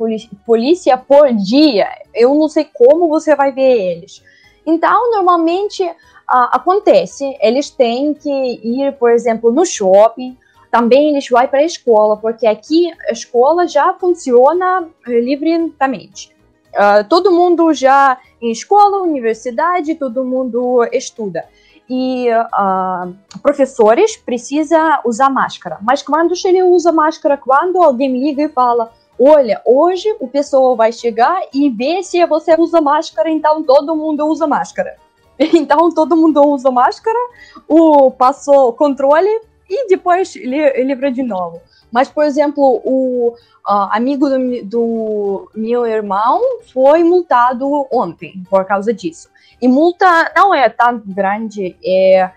polícia 0.46 0.96
por 0.96 1.34
dia. 1.34 1.90
Eu 2.14 2.34
não 2.36 2.48
sei 2.48 2.64
como 2.74 3.10
você 3.10 3.36
vai 3.36 3.52
ver 3.52 3.98
eles. 3.98 4.24
Então, 4.66 5.12
normalmente 5.12 5.84
uh, 6.32 6.50
acontece, 6.52 7.38
eles 7.42 7.70
têm 7.70 8.14
que 8.14 8.30
ir, 8.30 8.94
por 8.94 9.12
exemplo, 9.12 9.52
no 9.52 9.66
shopping, 9.66 10.38
também 10.72 11.10
eles 11.10 11.28
vão 11.30 11.46
para 11.48 11.60
a 11.60 11.66
escola, 11.66 12.16
porque 12.16 12.48
aqui 12.48 12.92
a 13.10 13.12
escola 13.12 13.68
já 13.68 13.94
funciona 13.94 14.88
eh, 15.06 15.20
livremente. 15.20 16.34
Uh, 16.74 17.04
todo 17.10 17.30
mundo 17.30 17.74
já 17.74 18.18
em 18.42 18.52
escola, 18.52 19.02
universidade, 19.02 19.96
todo 19.96 20.24
mundo 20.24 20.88
estuda 20.94 21.46
e 21.90 22.30
uh, 22.30 23.14
professores 23.44 24.16
precisam 24.16 25.02
usar 25.04 25.30
máscara. 25.30 25.78
Mas 25.82 26.02
quando 26.02 26.34
ele 26.46 26.64
usa 26.64 26.90
máscara, 26.90 27.36
quando 27.36 27.84
alguém 27.84 28.18
liga 28.18 28.44
e 28.44 28.48
fala, 28.48 28.94
olha, 29.20 29.62
hoje 29.66 30.08
o 30.22 30.28
pessoal 30.28 30.74
vai 30.78 30.94
chegar 30.94 31.42
e 31.54 31.70
ver 31.70 32.02
se 32.04 32.26
você 32.26 32.56
usa 32.58 32.80
máscara, 32.80 33.30
então 33.30 33.62
todo 33.62 33.94
mundo 33.94 34.26
usa 34.26 34.48
máscara. 34.48 34.96
Então 35.54 35.90
todo 35.92 36.16
mundo 36.16 36.42
usa 36.44 36.72
máscara, 36.72 37.18
o 37.68 38.12
passou 38.12 38.74
controle 38.74 39.30
e 39.70 39.88
depois 39.88 40.36
livra 40.36 41.12
de 41.12 41.24
novo. 41.24 41.62
Mas, 41.92 42.10
por 42.10 42.24
exemplo, 42.24 42.82
o 42.86 43.36
uh, 43.68 43.90
amigo 43.92 44.30
do, 44.30 44.66
do, 44.66 45.52
meu 45.54 45.86
irmão 45.86 46.42
foi 46.74 47.04
multado 47.04 47.88
ontem 47.92 48.44
por 48.50 48.66
causa 48.66 48.94
disso. 48.94 49.30
E 49.62 49.68
multa 49.68 50.32
não 50.36 50.54
é 50.54 50.70
tão 50.70 51.02
grande, 51.06 51.76
é 51.84 52.32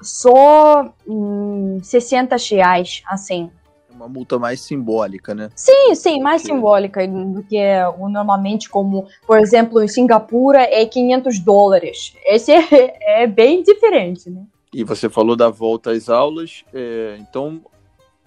só 0.00 0.92
hum, 1.06 1.78
60 1.82 2.36
reais, 2.50 3.02
assim. 3.06 3.50
É 3.98 4.02
uma 4.02 4.08
multa 4.08 4.38
mais 4.38 4.60
simbólica, 4.60 5.34
né? 5.34 5.50
Sim, 5.56 5.94
sim, 5.94 6.20
mais 6.20 6.42
simbólica 6.42 7.06
do 7.06 7.42
que 7.42 7.58
o 7.98 8.08
normalmente, 8.08 8.68
como, 8.70 9.08
por 9.26 9.38
exemplo, 9.38 9.82
em 9.82 9.88
Singapura 9.88 10.60
é 10.62 10.86
500 10.86 11.40
dólares. 11.40 12.14
Esse 12.24 12.52
é, 12.52 12.62
é 13.22 13.26
bem 13.26 13.62
diferente, 13.62 14.30
né? 14.30 14.44
E 14.72 14.84
você 14.84 15.08
falou 15.08 15.34
da 15.34 15.48
volta 15.48 15.90
às 15.90 16.08
aulas, 16.08 16.64
é, 16.72 17.16
então 17.18 17.60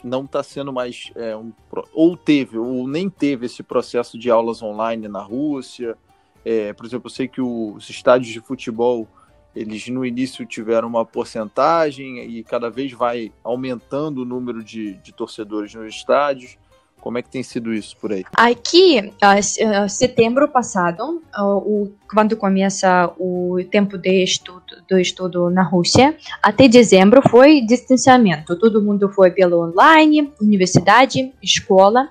não 0.04 0.26
está 0.26 0.42
sendo 0.42 0.74
mais 0.74 1.12
é, 1.16 1.38
um, 1.38 1.54
ou 1.94 2.18
teve 2.18 2.58
ou 2.58 2.88
nem 2.88 3.08
teve 3.08 3.46
esse 3.46 3.62
processo 3.62 4.18
de 4.18 4.32
aulas 4.32 4.64
online 4.64 5.08
na 5.08 5.22
Rússia 5.22 5.96
é, 6.44 6.74
por 6.74 6.86
exemplo, 6.86 7.08
eu 7.08 7.14
sei 7.14 7.28
que 7.28 7.42
os 7.42 7.90
estádios 7.90 8.32
de 8.32 8.40
futebol, 8.40 9.08
eles 9.56 9.88
no 9.90 10.06
início 10.06 10.46
tiveram 10.46 10.88
uma 10.88 11.06
porcentagem 11.06 12.24
e 12.24 12.44
cada 12.44 12.70
vez 12.70 12.92
vai 12.94 13.32
aumentando 13.44 14.22
o 14.22 14.26
número 14.26 14.64
de, 14.64 14.94
de 14.96 15.12
torcedores 15.12 15.74
nos 15.74 15.94
estádios. 15.94 16.58
Como 17.02 17.18
é 17.18 17.22
que 17.24 17.30
tem 17.30 17.42
sido 17.42 17.74
isso 17.74 17.98
por 17.98 18.14
aí? 18.14 18.24
Aqui, 18.38 19.00
uh, 19.00 19.90
setembro 19.90 20.48
passado, 20.48 21.22
uh, 21.38 21.92
quando 22.14 22.38
começa 22.38 23.12
o 23.18 23.58
tempo 23.72 23.98
de 23.98 24.24
estudo, 24.24 24.62
do 24.88 25.00
estudo 25.00 25.50
na 25.50 25.64
Rússia, 25.64 26.16
até 26.44 26.68
dezembro 26.68 27.28
foi 27.28 27.62
distanciamento. 27.62 28.56
Todo 28.56 28.82
mundo 28.82 29.10
foi 29.10 29.32
pelo 29.32 29.68
online, 29.68 30.32
universidade, 30.40 31.34
escola. 31.42 32.08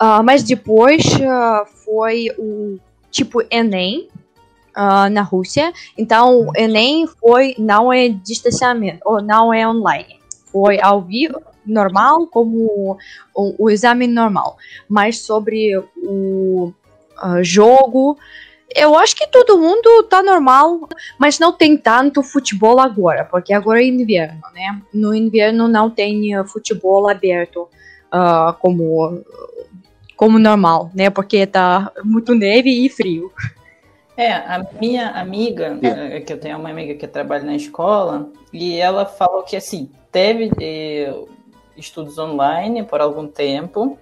Uh, 0.00 0.22
mas 0.24 0.44
depois 0.44 1.02
foi 1.84 2.28
o 2.38 2.78
tipo 3.10 3.42
Enem 3.50 4.08
uh, 4.76 5.08
na 5.10 5.22
Rússia. 5.22 5.72
Então, 5.96 6.48
o 6.48 6.56
Enem 6.56 7.06
foi 7.06 7.54
não 7.58 7.92
é 7.92 8.08
distanciamento 8.08 9.00
ou 9.04 9.22
não 9.22 9.52
é 9.52 9.66
online, 9.66 10.20
foi 10.46 10.80
ao 10.80 11.02
vivo 11.02 11.40
normal 11.64 12.26
como 12.26 12.98
o, 13.34 13.64
o 13.64 13.70
exame 13.70 14.06
normal. 14.06 14.56
Mas 14.88 15.20
sobre 15.20 15.76
o 15.96 16.72
uh, 17.22 17.42
jogo 17.42 18.18
eu 18.74 18.96
acho 18.96 19.14
que 19.14 19.26
todo 19.26 19.58
mundo 19.58 20.04
tá 20.04 20.22
normal, 20.22 20.88
mas 21.18 21.38
não 21.38 21.52
tem 21.52 21.76
tanto 21.76 22.22
futebol 22.22 22.80
agora, 22.80 23.24
porque 23.24 23.52
agora 23.52 23.82
é 23.82 23.86
inverno, 23.86 24.40
né? 24.54 24.80
No 24.92 25.14
inverno 25.14 25.68
não 25.68 25.90
tem 25.90 26.32
futebol 26.46 27.08
aberto 27.08 27.68
uh, 28.12 28.52
como 28.60 29.22
como 30.16 30.38
normal, 30.38 30.90
né? 30.94 31.10
Porque 31.10 31.46
tá 31.46 31.90
muito 32.04 32.34
neve 32.34 32.70
e 32.70 32.88
frio. 32.88 33.32
É, 34.16 34.32
a 34.32 34.66
minha 34.78 35.08
amiga, 35.10 35.78
é. 35.82 36.20
que 36.20 36.32
eu 36.32 36.38
tenho 36.38 36.58
uma 36.58 36.70
amiga 36.70 36.94
que 36.94 37.06
trabalha 37.06 37.44
na 37.44 37.56
escola, 37.56 38.28
e 38.52 38.78
ela 38.78 39.06
falou 39.06 39.42
que 39.42 39.56
assim, 39.56 39.90
teve 40.10 40.50
eh, 40.60 41.14
estudos 41.76 42.18
online 42.18 42.82
por 42.82 43.00
algum 43.00 43.26
tempo, 43.26 43.98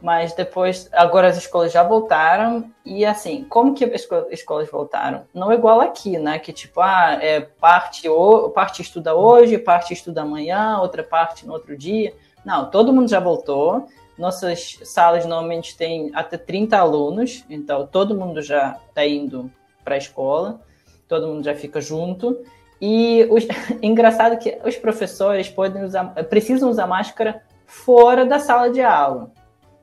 mas 0.00 0.32
depois, 0.32 0.88
agora 0.92 1.28
as 1.28 1.36
escolas 1.36 1.70
já 1.70 1.82
voltaram, 1.82 2.70
e 2.86 3.04
assim, 3.04 3.44
como 3.44 3.74
que 3.74 3.84
as 3.84 4.08
escolas 4.30 4.70
voltaram? 4.70 5.24
Não 5.34 5.52
é 5.52 5.56
igual 5.56 5.80
aqui, 5.80 6.18
né? 6.18 6.38
Que 6.38 6.52
tipo, 6.52 6.80
ah, 6.80 7.18
é 7.20 7.40
parte, 7.40 8.08
parte 8.54 8.80
estuda 8.80 9.14
hoje, 9.14 9.58
parte 9.58 9.92
estuda 9.92 10.22
amanhã, 10.22 10.78
outra 10.78 11.02
parte 11.02 11.46
no 11.46 11.52
outro 11.52 11.76
dia. 11.76 12.14
Não, 12.42 12.70
todo 12.70 12.92
mundo 12.94 13.10
já 13.10 13.20
voltou, 13.20 13.86
nossas 14.20 14.78
salas 14.84 15.24
normalmente 15.24 15.74
têm 15.76 16.10
até 16.14 16.36
30 16.36 16.76
alunos, 16.76 17.42
então 17.48 17.86
todo 17.86 18.14
mundo 18.14 18.42
já 18.42 18.78
está 18.88 19.04
indo 19.04 19.50
para 19.82 19.94
a 19.94 19.98
escola, 19.98 20.60
todo 21.08 21.26
mundo 21.26 21.42
já 21.42 21.54
fica 21.54 21.80
junto. 21.80 22.38
E 22.80 23.26
os, 23.30 23.44
engraçado 23.82 24.38
que 24.38 24.58
os 24.64 24.76
professores 24.76 25.48
podem 25.48 25.82
usar, 25.82 26.04
precisam 26.28 26.68
usar 26.68 26.86
máscara 26.86 27.42
fora 27.66 28.26
da 28.26 28.38
sala 28.38 28.70
de 28.70 28.82
aula. 28.82 29.32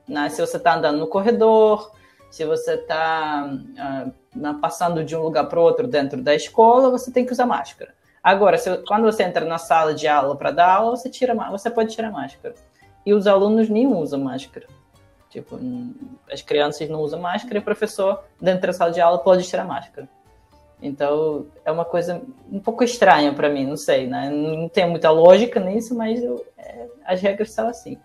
Né? 0.08 0.28
Se 0.30 0.40
você 0.40 0.56
está 0.56 0.76
andando 0.76 0.98
no 0.98 1.08
corredor, 1.08 1.92
se 2.30 2.44
você 2.44 2.74
está 2.74 3.50
uh, 3.50 4.54
passando 4.60 5.04
de 5.04 5.16
um 5.16 5.22
lugar 5.22 5.48
para 5.48 5.60
outro 5.60 5.88
dentro 5.88 6.22
da 6.22 6.34
escola, 6.34 6.90
você 6.90 7.10
tem 7.10 7.26
que 7.26 7.32
usar 7.32 7.44
máscara. 7.44 7.92
Agora, 8.22 8.56
se, 8.56 8.78
quando 8.86 9.02
você 9.02 9.24
entra 9.24 9.44
na 9.44 9.58
sala 9.58 9.94
de 9.94 10.06
aula 10.06 10.36
para 10.36 10.52
dar 10.52 10.74
aula, 10.74 10.96
você, 10.96 11.10
tira, 11.10 11.34
você 11.50 11.68
pode 11.70 11.92
tirar 11.92 12.12
máscara 12.12 12.54
e 13.04 13.12
os 13.14 13.26
alunos 13.26 13.68
nem 13.68 13.86
usam 13.86 14.20
máscara. 14.20 14.66
Tipo, 15.30 15.58
as 16.30 16.40
crianças 16.40 16.88
não 16.88 17.00
usam 17.00 17.20
máscara 17.20 17.58
e 17.58 17.60
o 17.60 17.64
professor, 17.64 18.24
dentro 18.40 18.68
da 18.68 18.72
sala 18.72 18.90
de 18.90 19.00
aula, 19.00 19.18
pode 19.18 19.46
tirar 19.46 19.64
máscara. 19.64 20.08
Então, 20.80 21.46
é 21.64 21.72
uma 21.72 21.84
coisa 21.84 22.22
um 22.50 22.60
pouco 22.60 22.84
estranha 22.84 23.32
para 23.32 23.48
mim, 23.48 23.66
não 23.66 23.76
sei, 23.76 24.06
né? 24.06 24.30
Não 24.30 24.68
tem 24.68 24.88
muita 24.88 25.10
lógica 25.10 25.58
nisso, 25.58 25.94
mas 25.94 26.22
eu, 26.22 26.44
é, 26.56 26.86
as 27.04 27.20
regras 27.20 27.50
são 27.50 27.68
assim. 27.68 27.98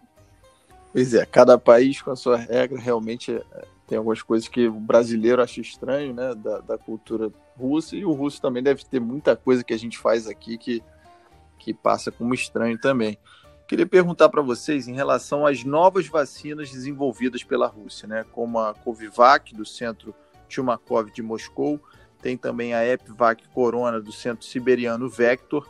Pois 0.92 1.14
é, 1.14 1.26
cada 1.26 1.58
país 1.58 2.02
com 2.02 2.12
a 2.12 2.16
sua 2.16 2.38
regra, 2.38 2.80
realmente 2.80 3.36
é, 3.36 3.66
tem 3.88 3.98
algumas 3.98 4.22
coisas 4.22 4.48
que 4.48 4.68
o 4.68 4.74
brasileiro 4.74 5.42
acha 5.42 5.62
estranho, 5.62 6.14
né, 6.14 6.34
da, 6.36 6.60
da 6.60 6.78
cultura 6.78 7.32
russa, 7.58 7.96
e 7.96 8.04
o 8.04 8.12
russo 8.12 8.42
também 8.42 8.64
deve 8.64 8.84
ter 8.84 9.00
muita 9.00 9.36
coisa 9.36 9.64
que 9.64 9.74
a 9.74 9.78
gente 9.78 9.98
faz 9.98 10.28
aqui 10.28 10.58
que, 10.58 10.84
que 11.60 11.74
passa 11.74 12.12
como 12.12 12.34
estranho 12.34 12.78
também. 12.80 13.18
Queria 13.68 13.86
perguntar 13.86 14.30
para 14.30 14.42
vocês 14.42 14.88
em 14.88 14.94
relação 14.94 15.46
às 15.46 15.64
novas 15.64 16.08
vacinas 16.08 16.70
desenvolvidas 16.70 17.44
pela 17.44 17.68
Rússia, 17.68 18.08
né? 18.08 18.26
como 18.32 18.60
a 18.60 18.74
Covivac, 18.74 19.56
do 19.56 19.66
Centro 19.66 20.14
Tchumakov 20.50 21.10
de 21.12 21.22
Moscou, 21.22 21.80
tem 22.22 22.38
também 22.38 22.74
a 22.74 22.86
Epvac 22.86 23.44
Corona, 23.50 24.00
do 24.00 24.12
Centro 24.12 24.46
Siberiano 24.46 25.10
Vector. 25.10 25.68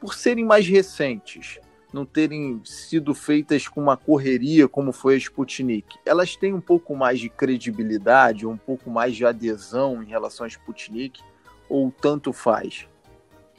Por 0.00 0.14
serem 0.14 0.44
mais 0.44 0.66
recentes, 0.66 1.58
não 1.92 2.04
terem 2.04 2.60
sido 2.64 3.14
feitas 3.14 3.68
com 3.68 3.80
uma 3.80 3.96
correria 3.96 4.66
como 4.66 4.92
foi 4.92 5.14
a 5.14 5.18
Sputnik, 5.18 5.98
elas 6.04 6.36
têm 6.36 6.54
um 6.54 6.60
pouco 6.60 6.96
mais 6.96 7.20
de 7.20 7.28
credibilidade, 7.28 8.46
um 8.46 8.56
pouco 8.56 8.90
mais 8.90 9.14
de 9.14 9.26
adesão 9.26 10.02
em 10.02 10.06
relação 10.06 10.44
à 10.44 10.48
Sputnik, 10.48 11.20
ou 11.68 11.90
tanto 11.90 12.32
faz? 12.32 12.88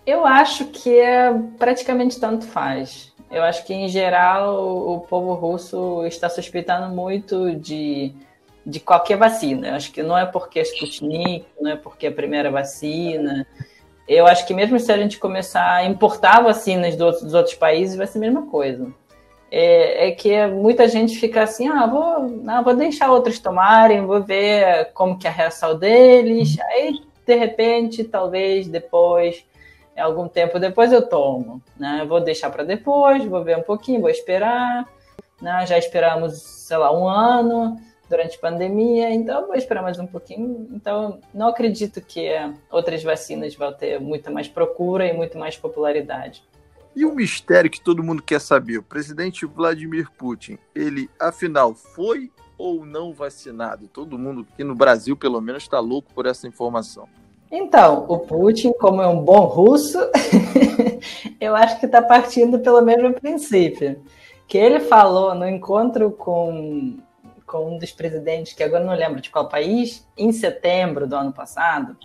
Eu 0.06 0.26
acho 0.26 0.66
que 0.66 0.90
é 1.00 1.34
praticamente 1.58 2.20
tanto 2.20 2.46
faz. 2.46 3.13
Eu 3.34 3.42
acho 3.42 3.66
que, 3.66 3.74
em 3.74 3.88
geral, 3.88 4.64
o 4.64 5.00
povo 5.00 5.34
russo 5.34 6.06
está 6.06 6.30
suspeitando 6.30 6.94
muito 6.94 7.56
de, 7.56 8.14
de 8.64 8.80
qualquer 8.80 9.18
vacina. 9.18 9.70
Eu 9.70 9.74
acho 9.74 9.92
que 9.92 10.04
não 10.04 10.16
é 10.16 10.24
porque 10.24 10.60
é 10.60 10.62
Sputnik, 10.62 11.44
não 11.60 11.72
é 11.72 11.76
porque 11.76 12.06
é 12.06 12.10
a 12.10 12.14
primeira 12.14 12.52
vacina. 12.52 13.48
Eu 14.08 14.28
acho 14.28 14.46
que 14.46 14.54
mesmo 14.54 14.80
se 14.80 14.92
a 14.92 14.98
gente 14.98 15.18
começar 15.18 15.68
a 15.68 15.84
importar 15.84 16.44
vacinas 16.44 16.96
dos, 16.96 17.24
dos 17.24 17.34
outros 17.34 17.56
países, 17.56 17.96
vai 17.96 18.06
ser 18.06 18.20
a 18.20 18.22
mesma 18.22 18.44
coisa. 18.44 18.94
É, 19.50 20.10
é, 20.10 20.12
que 20.12 20.46
muita 20.46 20.88
gente 20.88 21.18
fica 21.18 21.42
assim, 21.42 21.68
ah, 21.68 21.88
vou, 21.88 22.44
vou 22.64 22.76
deixar 22.76 23.12
outros 23.12 23.40
tomarem, 23.40 24.06
vou 24.06 24.22
ver 24.22 24.92
como 24.94 25.18
que 25.18 25.26
é 25.26 25.32
a 25.32 25.34
reação 25.34 25.76
deles. 25.76 26.60
Aí, 26.60 27.02
de 27.26 27.36
repente, 27.36 28.04
talvez 28.04 28.68
depois 28.68 29.44
algum 30.02 30.28
tempo 30.28 30.60
depois 30.60 30.92
eu 30.92 31.08
tomo, 31.08 31.62
né? 31.78 32.06
Vou 32.08 32.20
deixar 32.20 32.50
para 32.50 32.64
depois, 32.64 33.26
vou 33.26 33.44
ver 33.44 33.58
um 33.58 33.64
pouquinho, 33.64 34.02
vou 34.02 34.10
esperar, 34.10 34.88
né? 35.42 35.66
Já 35.66 35.78
esperamos, 35.78 36.42
sei 36.42 36.78
lá, 36.78 36.92
um 36.92 37.08
ano 37.08 37.80
durante 38.10 38.38
a 38.38 38.40
pandemia, 38.40 39.10
então 39.12 39.48
vou 39.48 39.56
esperar 39.56 39.82
mais 39.82 39.98
um 40.00 40.06
pouquinho. 40.06 40.68
Então, 40.72 41.20
não 41.34 41.48
acredito 41.48 42.02
que 42.02 42.30
outras 42.70 43.04
vacinas 43.04 43.56
vão 43.56 43.74
ter 43.74 44.00
muita 44.00 44.30
mais 44.30 44.48
procura 44.48 45.08
e 45.08 45.14
muito 45.14 45.38
mais 45.38 45.58
popularidade. 45.58 46.44
E 46.96 47.06
o 47.06 47.16
mistério 47.16 47.72
que 47.72 47.82
todo 47.82 48.04
mundo 48.04 48.22
quer 48.22 48.40
saber, 48.40 48.78
o 48.78 48.84
presidente 48.84 49.48
Vladimir 49.48 50.12
Putin, 50.12 50.60
ele 50.76 51.10
afinal 51.20 51.74
foi 51.74 52.32
ou 52.56 52.86
não 52.86 53.12
vacinado? 53.12 53.88
Todo 53.88 54.18
mundo 54.18 54.46
aqui 54.54 54.64
no 54.64 54.76
Brasil, 54.76 55.18
pelo 55.18 55.42
menos, 55.42 55.64
está 55.64 55.80
louco 55.80 56.14
por 56.14 56.28
essa 56.28 56.48
informação. 56.48 57.10
Então, 57.56 58.06
o 58.10 58.18
Putin, 58.18 58.74
como 58.74 59.00
é 59.00 59.08
um 59.08 59.24
bom 59.24 59.46
russo, 59.46 60.00
eu 61.40 61.56
acho 61.56 61.80
que 61.80 61.86
está 61.86 62.02
partindo 62.02 62.58
pelo 62.58 62.82
mesmo 62.82 63.14
princípio. 63.14 64.02
Que 64.48 64.58
ele 64.58 64.80
falou 64.80 65.36
no 65.36 65.48
encontro 65.48 66.10
com, 66.10 66.98
com 67.46 67.76
um 67.76 67.78
dos 67.78 67.92
presidentes, 67.92 68.54
que 68.54 68.64
agora 68.64 68.84
não 68.84 68.96
lembro 68.96 69.22
de 69.22 69.30
qual 69.30 69.48
país, 69.48 70.04
em 70.18 70.32
setembro 70.32 71.06
do 71.06 71.16
ano 71.16 71.32
passado, 71.32 71.96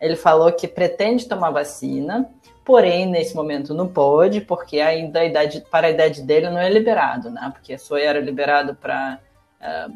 ele 0.00 0.16
falou 0.16 0.50
que 0.50 0.66
pretende 0.66 1.28
tomar 1.28 1.50
vacina, 1.50 2.30
porém, 2.64 3.04
nesse 3.04 3.36
momento 3.36 3.74
não 3.74 3.86
pode, 3.86 4.40
porque 4.40 4.80
ainda 4.80 5.20
a 5.20 5.26
idade, 5.26 5.62
para 5.70 5.88
a 5.88 5.90
idade 5.90 6.22
dele 6.22 6.48
não 6.48 6.58
é 6.58 6.70
liberado, 6.70 7.28
né? 7.28 7.50
Porque 7.52 7.76
só 7.76 7.98
era 7.98 8.20
liberado 8.20 8.74
para 8.74 9.20
uh, 9.60 9.94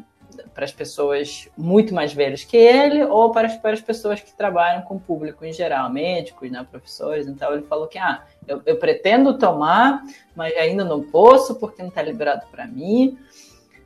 para 0.53 0.65
as 0.65 0.71
pessoas 0.71 1.47
muito 1.57 1.93
mais 1.93 2.13
velhas 2.13 2.43
que 2.43 2.57
ele 2.57 3.03
ou 3.03 3.31
para 3.31 3.47
as, 3.47 3.55
para 3.55 3.71
as 3.71 3.81
pessoas 3.81 4.19
que 4.21 4.35
trabalham 4.35 4.81
com 4.81 4.95
o 4.95 4.99
público 4.99 5.45
em 5.45 5.53
geral, 5.53 5.91
médicos, 5.91 6.49
né, 6.51 6.65
professores. 6.69 7.27
Então 7.27 7.53
ele 7.53 7.63
falou 7.63 7.87
que 7.87 7.97
ah, 7.97 8.23
eu, 8.47 8.61
eu 8.65 8.77
pretendo 8.77 9.37
tomar, 9.37 10.03
mas 10.35 10.55
ainda 10.55 10.83
não 10.83 11.03
posso 11.03 11.55
porque 11.55 11.81
não 11.81 11.89
está 11.89 12.01
liberado 12.01 12.45
para 12.51 12.65
mim. 12.65 13.17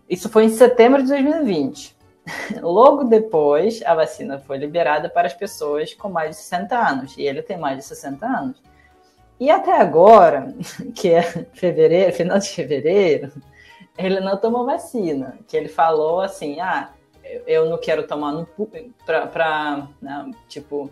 Isso 0.10 0.30
foi 0.30 0.46
em 0.46 0.50
setembro 0.50 1.02
de 1.02 1.10
2020. 1.10 1.96
Logo 2.62 3.04
depois, 3.04 3.82
a 3.84 3.94
vacina 3.96 4.40
foi 4.40 4.58
liberada 4.58 5.10
para 5.10 5.28
as 5.28 5.34
pessoas 5.34 5.94
com 5.94 6.10
mais 6.10 6.32
de 6.32 6.36
60 6.38 6.76
anos, 6.76 7.18
e 7.18 7.24
ele 7.24 7.42
tem 7.42 7.58
mais 7.58 7.78
de 7.78 7.84
60 7.86 8.26
anos. 8.26 8.62
E 9.40 9.50
até 9.50 9.74
agora, 9.74 10.54
que 10.96 11.10
é 11.10 11.22
fevereiro, 11.22 12.14
final 12.14 12.40
de 12.40 12.50
fevereiro, 12.50 13.32
ele 13.98 14.20
não 14.20 14.38
tomou 14.38 14.66
vacina. 14.66 15.38
Que 15.48 15.58
ele 15.58 15.70
falou 15.70 16.22
assim, 16.22 16.60
ah, 16.60 16.92
eu 17.48 17.70
não 17.70 17.78
quero 17.78 18.08
tomar 18.08 18.32
no 18.32 18.48
para 19.06 19.88
né, 20.02 20.32
tipo 20.48 20.90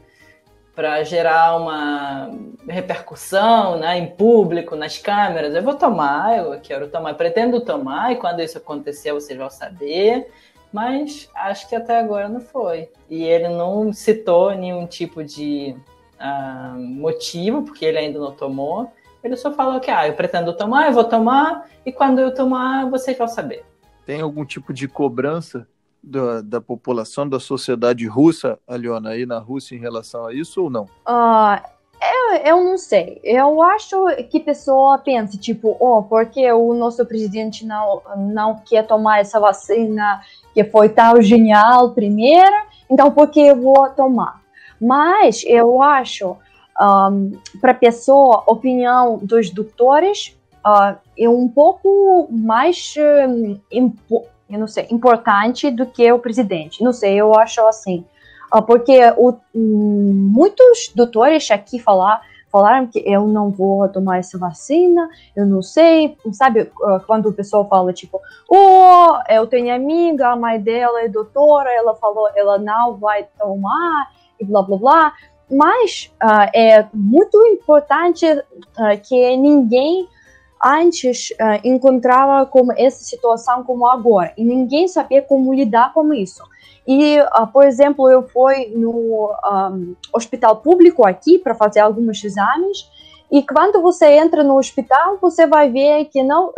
para 0.73 1.03
gerar 1.03 1.57
uma 1.57 2.31
repercussão 2.67 3.77
né, 3.77 3.97
em 3.97 4.07
público, 4.07 4.75
nas 4.75 4.97
câmeras. 4.97 5.53
Eu 5.53 5.61
vou 5.61 5.75
tomar, 5.75 6.37
eu 6.37 6.59
quero 6.61 6.87
tomar, 6.87 7.13
pretendo 7.15 7.59
tomar, 7.61 8.13
e 8.13 8.15
quando 8.15 8.41
isso 8.41 8.57
acontecer, 8.57 9.11
vocês 9.11 9.37
vão 9.37 9.49
saber. 9.49 10.31
Mas 10.71 11.29
acho 11.35 11.67
que 11.67 11.75
até 11.75 11.99
agora 11.99 12.29
não 12.29 12.39
foi. 12.39 12.89
E 13.09 13.23
ele 13.23 13.49
não 13.49 13.91
citou 13.91 14.55
nenhum 14.55 14.87
tipo 14.87 15.21
de 15.21 15.75
uh, 16.17 16.79
motivo, 16.79 17.63
porque 17.63 17.85
ele 17.85 17.97
ainda 17.97 18.17
não 18.17 18.31
tomou. 18.31 18.89
Ele 19.23 19.35
só 19.35 19.51
falou 19.51 19.79
que, 19.79 19.91
ah, 19.91 20.07
eu 20.07 20.13
pretendo 20.13 20.53
tomar, 20.53 20.87
eu 20.87 20.93
vou 20.93 21.03
tomar, 21.03 21.67
e 21.85 21.91
quando 21.91 22.19
eu 22.19 22.33
tomar, 22.33 22.89
vocês 22.89 23.17
vão 23.17 23.27
saber. 23.27 23.63
Tem 24.05 24.21
algum 24.21 24.43
tipo 24.43 24.73
de 24.73 24.87
cobrança 24.87 25.67
da, 26.03 26.41
da 26.41 26.61
população, 26.61 27.27
da 27.27 27.39
sociedade 27.39 28.07
russa, 28.07 28.57
Aliona, 28.67 29.11
aí 29.11 29.25
na 29.25 29.37
Rússia 29.37 29.75
em 29.75 29.79
relação 29.79 30.25
a 30.25 30.33
isso 30.33 30.63
ou 30.63 30.69
não? 30.69 30.83
Uh, 31.07 31.61
eu, 32.01 32.37
eu 32.43 32.63
não 32.63 32.77
sei. 32.77 33.19
Eu 33.23 33.61
acho 33.61 34.07
que 34.29 34.39
a 34.39 34.43
pessoa 34.43 34.97
pensa, 34.97 35.37
tipo, 35.37 35.77
oh, 35.79 36.01
porque 36.01 36.51
o 36.51 36.73
nosso 36.73 37.05
presidente 37.05 37.65
não, 37.65 38.01
não 38.17 38.57
quer 38.57 38.87
tomar 38.87 39.19
essa 39.19 39.39
vacina 39.39 40.21
que 40.53 40.63
foi 40.63 40.89
tão 40.89 41.21
genial 41.21 41.91
primeiro, 41.91 42.55
então 42.89 43.11
por 43.11 43.29
que 43.29 43.39
eu 43.39 43.55
vou 43.55 43.87
tomar? 43.91 44.41
Mas 44.79 45.43
eu 45.45 45.79
acho 45.81 46.37
um, 46.81 47.37
para 47.59 47.71
a 47.71 47.75
pessoa, 47.75 48.43
opinião 48.47 49.19
dos 49.21 49.51
doutores 49.51 50.35
uh, 50.65 50.97
é 51.17 51.29
um 51.29 51.47
pouco 51.47 52.27
mais, 52.31 52.95
um, 52.97 53.59
eu 54.49 54.59
não 54.59 54.67
sei, 54.67 54.87
importante 54.89 55.69
do 55.69 55.85
que 55.85 56.11
o 56.11 56.17
presidente. 56.17 56.83
Não 56.83 56.91
sei, 56.91 57.15
eu 57.15 57.35
acho 57.35 57.61
assim. 57.67 58.03
Uh, 58.53 58.63
porque 58.63 58.99
o, 59.15 59.37
muitos 59.53 60.91
doutores 60.95 61.51
aqui 61.51 61.77
falar, 61.77 62.21
falaram 62.51 62.87
que 62.87 62.99
eu 63.05 63.27
não 63.27 63.51
vou 63.51 63.87
tomar 63.87 64.17
essa 64.17 64.37
vacina, 64.37 65.07
eu 65.35 65.45
não 65.45 65.61
sei, 65.61 66.17
sabe, 66.33 66.69
quando 67.05 67.29
o 67.29 67.33
pessoal 67.33 67.65
fala 67.69 67.93
tipo, 67.93 68.19
oh, 68.49 69.19
eu 69.29 69.47
tenho 69.47 69.73
amiga, 69.73 70.29
a 70.29 70.35
mãe 70.35 70.59
dela 70.59 71.01
é 71.01 71.07
doutora, 71.07 71.71
ela 71.71 71.95
falou, 71.95 72.27
ela 72.35 72.57
não 72.57 72.97
vai 72.97 73.25
tomar, 73.39 74.11
e 74.37 74.43
blá 74.43 74.63
blá 74.63 74.77
blá, 74.77 75.13
mas 75.51 76.11
uh, 76.23 76.49
é 76.55 76.87
muito 76.93 77.37
importante 77.47 78.25
uh, 78.25 79.01
que 79.03 79.35
ninguém 79.35 80.07
antes 80.63 81.31
uh, 81.31 81.59
encontrava 81.63 82.45
como 82.45 82.71
essa 82.71 83.03
situação 83.03 83.63
como 83.63 83.85
agora 83.87 84.33
e 84.37 84.45
ninguém 84.45 84.87
sabia 84.87 85.21
como 85.21 85.53
lidar 85.53 85.93
com 85.93 86.13
isso. 86.13 86.43
E, 86.87 87.17
por 87.53 87.63
exemplo, 87.63 88.09
eu 88.09 88.27
fui 88.27 88.73
no 88.75 89.29
um, 89.31 89.95
hospital 90.11 90.57
público 90.57 91.05
aqui 91.05 91.37
para 91.37 91.53
fazer 91.53 91.79
alguns 91.79 92.23
exames 92.23 92.89
e 93.31 93.43
quando 93.43 93.79
você 93.81 94.07
entra 94.17 94.43
no 94.43 94.57
hospital, 94.57 95.19
você 95.21 95.45
vai 95.45 95.69
ver 95.69 96.05
que 96.05 96.23
não 96.23 96.51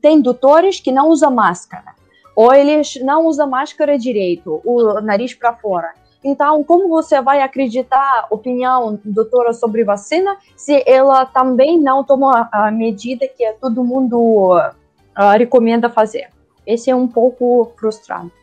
tem 0.00 0.22
doutores 0.22 0.80
que 0.80 0.90
não 0.90 1.10
usam 1.10 1.30
máscara 1.30 1.94
ou 2.34 2.54
eles 2.54 2.98
não 3.02 3.26
usam 3.26 3.50
máscara 3.50 3.98
direito, 3.98 4.60
o 4.64 5.00
nariz 5.02 5.34
para 5.34 5.52
fora. 5.54 5.92
Então, 6.22 6.64
como 6.64 6.88
você 6.88 7.20
vai 7.22 7.40
acreditar 7.42 8.26
opinião 8.30 8.98
doutora 9.04 9.52
sobre 9.52 9.84
vacina 9.84 10.36
se 10.56 10.82
ela 10.86 11.24
também 11.24 11.80
não 11.80 12.02
toma 12.02 12.48
a 12.52 12.70
medida 12.70 13.28
que 13.28 13.52
todo 13.60 13.84
mundo 13.84 14.56
uh, 14.56 15.38
recomenda 15.38 15.88
fazer? 15.88 16.30
Esse 16.66 16.90
é 16.90 16.96
um 16.96 17.06
pouco 17.06 17.72
frustrante. 17.78 18.34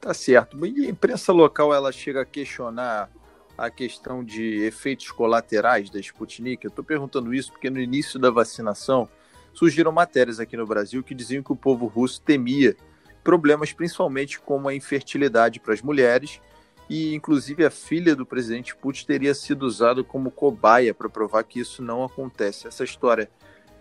Tá 0.00 0.14
certo. 0.14 0.64
E 0.64 0.86
a 0.86 0.90
imprensa 0.90 1.32
local 1.32 1.74
ela 1.74 1.90
chega 1.90 2.22
a 2.22 2.24
questionar 2.24 3.10
a 3.58 3.70
questão 3.70 4.22
de 4.22 4.62
efeitos 4.62 5.10
colaterais 5.10 5.90
da 5.90 5.98
Sputnik? 5.98 6.64
Eu 6.64 6.68
estou 6.68 6.84
perguntando 6.84 7.34
isso 7.34 7.50
porque 7.50 7.68
no 7.68 7.80
início 7.80 8.18
da 8.20 8.30
vacinação 8.30 9.08
surgiram 9.52 9.90
matérias 9.90 10.38
aqui 10.38 10.56
no 10.56 10.66
Brasil 10.66 11.02
que 11.02 11.14
diziam 11.14 11.42
que 11.42 11.52
o 11.52 11.56
povo 11.56 11.86
russo 11.86 12.20
temia 12.20 12.76
problemas 13.24 13.72
principalmente 13.72 14.38
como 14.38 14.68
a 14.68 14.74
infertilidade 14.74 15.58
para 15.58 15.74
as 15.74 15.82
mulheres 15.82 16.40
e 16.88 17.14
inclusive 17.14 17.64
a 17.64 17.70
filha 17.70 18.14
do 18.14 18.24
presidente 18.24 18.76
Putin 18.76 19.06
teria 19.06 19.34
sido 19.34 19.64
usada 19.64 20.04
como 20.04 20.30
cobaia 20.30 20.94
para 20.94 21.08
provar 21.08 21.42
que 21.44 21.60
isso 21.60 21.82
não 21.82 22.04
acontece. 22.04 22.68
Essa 22.68 22.84
história 22.84 23.28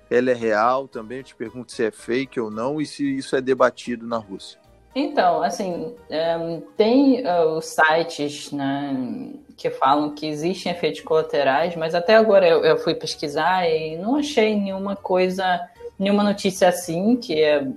ela 0.09 0.31
é 0.31 0.33
real 0.33 0.87
também? 0.87 1.19
Eu 1.19 1.23
te 1.23 1.35
pergunto 1.35 1.71
se 1.71 1.83
é 1.83 1.91
fake 1.91 2.39
ou 2.39 2.51
não 2.51 2.79
e 2.79 2.85
se 2.85 3.17
isso 3.17 3.35
é 3.35 3.41
debatido 3.41 4.05
na 4.05 4.17
Rússia. 4.17 4.59
Então, 4.95 5.43
assim, 5.43 5.93
um, 6.39 6.61
tem 6.77 7.21
uh, 7.27 7.57
os 7.57 7.65
sites 7.65 8.53
né, 8.53 9.33
que 9.57 9.69
falam 9.69 10.15
que 10.15 10.25
existem 10.25 10.71
efeitos 10.71 11.01
colaterais, 11.01 11.75
mas 11.75 11.93
até 11.93 12.15
agora 12.15 12.47
eu, 12.47 12.63
eu, 12.63 12.77
fui 12.77 12.95
pesquisar 12.95 13.69
e 13.69 13.97
não 13.97 14.15
achei 14.15 14.55
nenhuma 14.55 14.95
coisa, 14.95 15.67
nenhuma 15.99 16.23
notícia 16.23 16.69
assim 16.69 17.17
que, 17.17 17.41
é, 17.41 17.67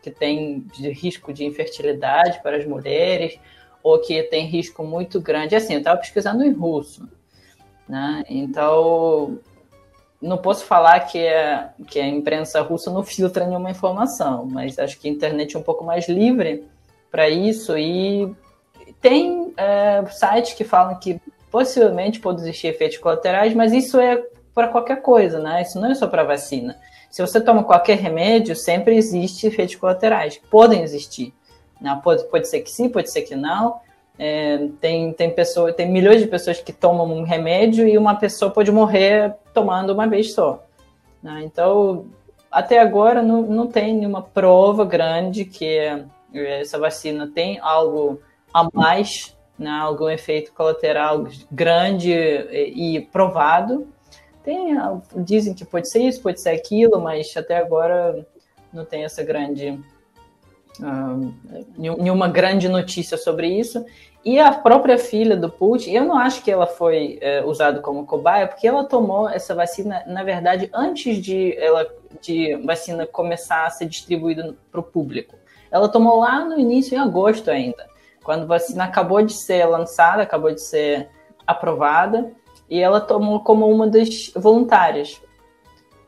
que 0.00 0.12
tem 0.12 0.60
de 0.60 0.90
risco 0.90 1.32
de 1.32 1.44
infertilidade 1.44 2.40
para 2.40 2.56
as 2.56 2.64
mulheres 2.64 3.36
ou 3.82 3.98
que 4.00 4.22
tem 4.24 4.46
risco 4.46 4.84
muito 4.84 5.20
grande. 5.20 5.54
Assim, 5.54 5.74
eu 5.74 5.78
estava 5.78 5.98
pesquisando 5.98 6.44
em 6.44 6.52
russo, 6.52 7.08
né? 7.88 8.24
Então, 8.28 9.38
não 10.20 10.36
posso 10.36 10.64
falar 10.64 11.00
que, 11.00 11.18
é, 11.18 11.70
que 11.86 11.98
a 11.98 12.06
imprensa 12.06 12.60
russa 12.60 12.90
não 12.90 13.02
filtra 13.02 13.46
nenhuma 13.46 13.70
informação, 13.70 14.46
mas 14.46 14.78
acho 14.78 14.98
que 14.98 15.08
a 15.08 15.10
internet 15.10 15.56
é 15.56 15.58
um 15.58 15.62
pouco 15.62 15.84
mais 15.84 16.08
livre 16.08 16.64
para 17.10 17.28
isso 17.28 17.76
e 17.76 18.32
tem 19.00 19.52
é, 19.56 20.04
sites 20.06 20.52
que 20.52 20.64
falam 20.64 20.98
que 20.98 21.20
possivelmente 21.50 22.20
pode 22.20 22.42
existir 22.42 22.68
efeitos 22.68 22.98
colaterais, 22.98 23.54
mas 23.54 23.72
isso 23.72 23.98
é 23.98 24.22
para 24.54 24.68
qualquer 24.68 25.00
coisa, 25.00 25.38
né? 25.38 25.62
Isso 25.62 25.80
não 25.80 25.90
é 25.90 25.94
só 25.94 26.06
para 26.06 26.22
vacina. 26.22 26.78
Se 27.10 27.22
você 27.22 27.40
toma 27.40 27.64
qualquer 27.64 27.98
remédio, 27.98 28.54
sempre 28.54 28.96
existe 28.96 29.46
efeitos 29.46 29.74
colaterais. 29.74 30.40
Podem 30.50 30.82
existir. 30.82 31.34
Né? 31.80 31.98
Pode, 32.02 32.24
pode 32.24 32.48
ser 32.48 32.60
que 32.60 32.70
sim, 32.70 32.88
pode 32.88 33.10
ser 33.10 33.22
que 33.22 33.34
não. 33.34 33.80
É, 34.18 34.68
tem, 34.80 35.12
tem, 35.14 35.30
pessoa, 35.30 35.72
tem 35.72 35.90
milhões 35.90 36.20
de 36.20 36.26
pessoas 36.26 36.60
que 36.60 36.72
tomam 36.72 37.06
um 37.06 37.22
remédio 37.22 37.88
e 37.88 37.96
uma 37.96 38.14
pessoa 38.14 38.50
pode 38.50 38.70
morrer 38.70 39.34
tomando 39.54 39.94
uma 39.94 40.06
vez 40.06 40.34
só. 40.34 40.62
Né? 41.22 41.42
Então, 41.44 42.04
até 42.50 42.78
agora 42.80 43.22
não, 43.22 43.42
não 43.42 43.66
tem 43.66 43.94
nenhuma 43.94 44.22
prova 44.22 44.84
grande 44.84 45.44
que 45.44 45.78
essa 46.34 46.78
vacina 46.78 47.30
tem 47.34 47.58
algo 47.60 48.20
a 48.52 48.68
mais, 48.74 49.34
né? 49.58 49.70
algum 49.70 50.08
efeito 50.08 50.52
colateral 50.52 51.26
grande 51.50 52.12
e 52.12 53.00
provado. 53.12 53.88
Tem, 54.44 54.76
dizem 55.16 55.54
que 55.54 55.64
pode 55.64 55.90
ser 55.90 56.02
isso, 56.02 56.22
pode 56.22 56.40
ser 56.40 56.50
aquilo, 56.50 57.00
mas 57.00 57.34
até 57.36 57.56
agora 57.56 58.26
não 58.72 58.84
tem 58.84 59.04
essa 59.04 59.22
grande 59.22 59.78
uh, 60.82 61.34
nenhuma 61.76 62.28
grande 62.28 62.68
notícia 62.68 63.16
sobre 63.16 63.48
isso. 63.48 63.84
E 64.24 64.38
a 64.38 64.52
própria 64.52 64.98
filha 64.98 65.34
do 65.34 65.48
Putin, 65.48 65.92
eu 65.92 66.04
não 66.04 66.16
acho 66.16 66.42
que 66.42 66.50
ela 66.50 66.66
foi 66.66 67.18
é, 67.22 67.42
usada 67.42 67.80
como 67.80 68.04
cobaia, 68.04 68.46
porque 68.46 68.68
ela 68.68 68.84
tomou 68.84 69.26
essa 69.26 69.54
vacina, 69.54 70.02
na 70.06 70.22
verdade, 70.22 70.68
antes 70.74 71.16
de 71.16 71.56
ela 71.56 71.86
de 72.20 72.54
vacina 72.66 73.06
começar 73.06 73.64
a 73.64 73.70
ser 73.70 73.86
distribuída 73.86 74.54
para 74.70 74.80
o 74.80 74.84
público. 74.84 75.36
Ela 75.70 75.88
tomou 75.88 76.20
lá 76.20 76.44
no 76.44 76.58
início, 76.58 76.94
em 76.94 76.98
agosto 76.98 77.50
ainda, 77.50 77.88
quando 78.22 78.42
a 78.42 78.46
vacina 78.46 78.84
acabou 78.84 79.22
de 79.22 79.32
ser 79.32 79.64
lançada, 79.64 80.22
acabou 80.22 80.52
de 80.52 80.60
ser 80.60 81.08
aprovada, 81.46 82.30
e 82.68 82.78
ela 82.78 83.00
tomou 83.00 83.40
como 83.40 83.66
uma 83.68 83.88
das 83.88 84.30
voluntárias 84.36 85.20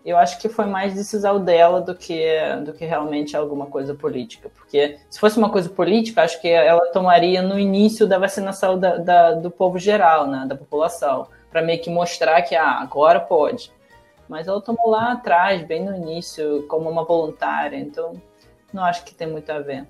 eu 0.05 0.17
acho 0.17 0.41
que 0.41 0.49
foi 0.49 0.67
mais 0.67 0.95
decisão 0.95 1.43
dela 1.43 1.81
do 1.81 1.95
que, 1.95 2.27
do 2.65 2.73
que 2.73 2.85
realmente 2.85 3.37
alguma 3.37 3.67
coisa 3.67 3.95
política. 3.95 4.51
Porque 4.57 4.99
se 5.09 5.19
fosse 5.19 5.39
uma 5.39 5.51
coisa 5.51 5.69
política, 5.69 6.23
acho 6.23 6.41
que 6.41 6.49
ela 6.49 6.87
tomaria 6.93 7.41
no 7.41 7.59
início 7.59 8.07
da 8.07 8.19
vacinação 8.19 8.79
da, 8.79 8.97
da 8.97 9.33
do 9.33 9.51
povo 9.51 9.79
geral, 9.79 10.27
né, 10.27 10.45
da 10.47 10.57
população, 10.57 11.29
para 11.51 11.63
meio 11.63 11.81
que 11.81 11.91
mostrar 11.91 12.43
que 12.43 12.55
ah, 12.55 12.81
agora 12.81 13.21
pode. 13.21 13.73
Mas 14.29 14.49
ela 14.49 14.61
tomou 14.61 14.91
lá 14.91 15.13
atrás, 15.13 15.65
bem 15.65 15.85
no 15.85 15.95
início, 15.95 16.65
como 16.69 16.91
uma 16.91 17.05
voluntária, 17.05 17.77
então 17.77 18.21
não 18.73 18.85
acho 18.85 19.05
que 19.05 19.15
tem 19.15 19.29
muito 19.29 19.51
a 19.51 19.61
ver. 19.61 19.87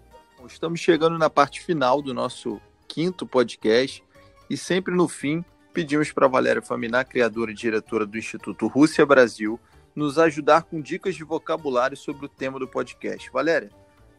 Estamos 0.46 0.80
chegando 0.80 1.16
na 1.16 1.30
parte 1.30 1.60
final 1.60 2.02
do 2.02 2.12
nosso 2.12 2.60
quinto 2.88 3.26
podcast 3.26 4.02
e 4.50 4.56
sempre 4.56 4.94
no 4.94 5.08
fim 5.08 5.44
pedimos 5.72 6.12
para 6.12 6.28
Valéria 6.28 6.60
Faminar, 6.60 7.06
criadora 7.06 7.50
e 7.50 7.54
diretora 7.54 8.04
do 8.04 8.18
Instituto 8.18 8.66
Rússia 8.66 9.06
Brasil, 9.06 9.58
nos 9.94 10.18
ajudar 10.18 10.62
com 10.62 10.80
dicas 10.80 11.14
de 11.14 11.24
vocabulário 11.24 11.96
sobre 11.96 12.26
o 12.26 12.28
tema 12.28 12.58
do 12.58 12.66
podcast. 12.66 13.30
Valéria, 13.30 13.70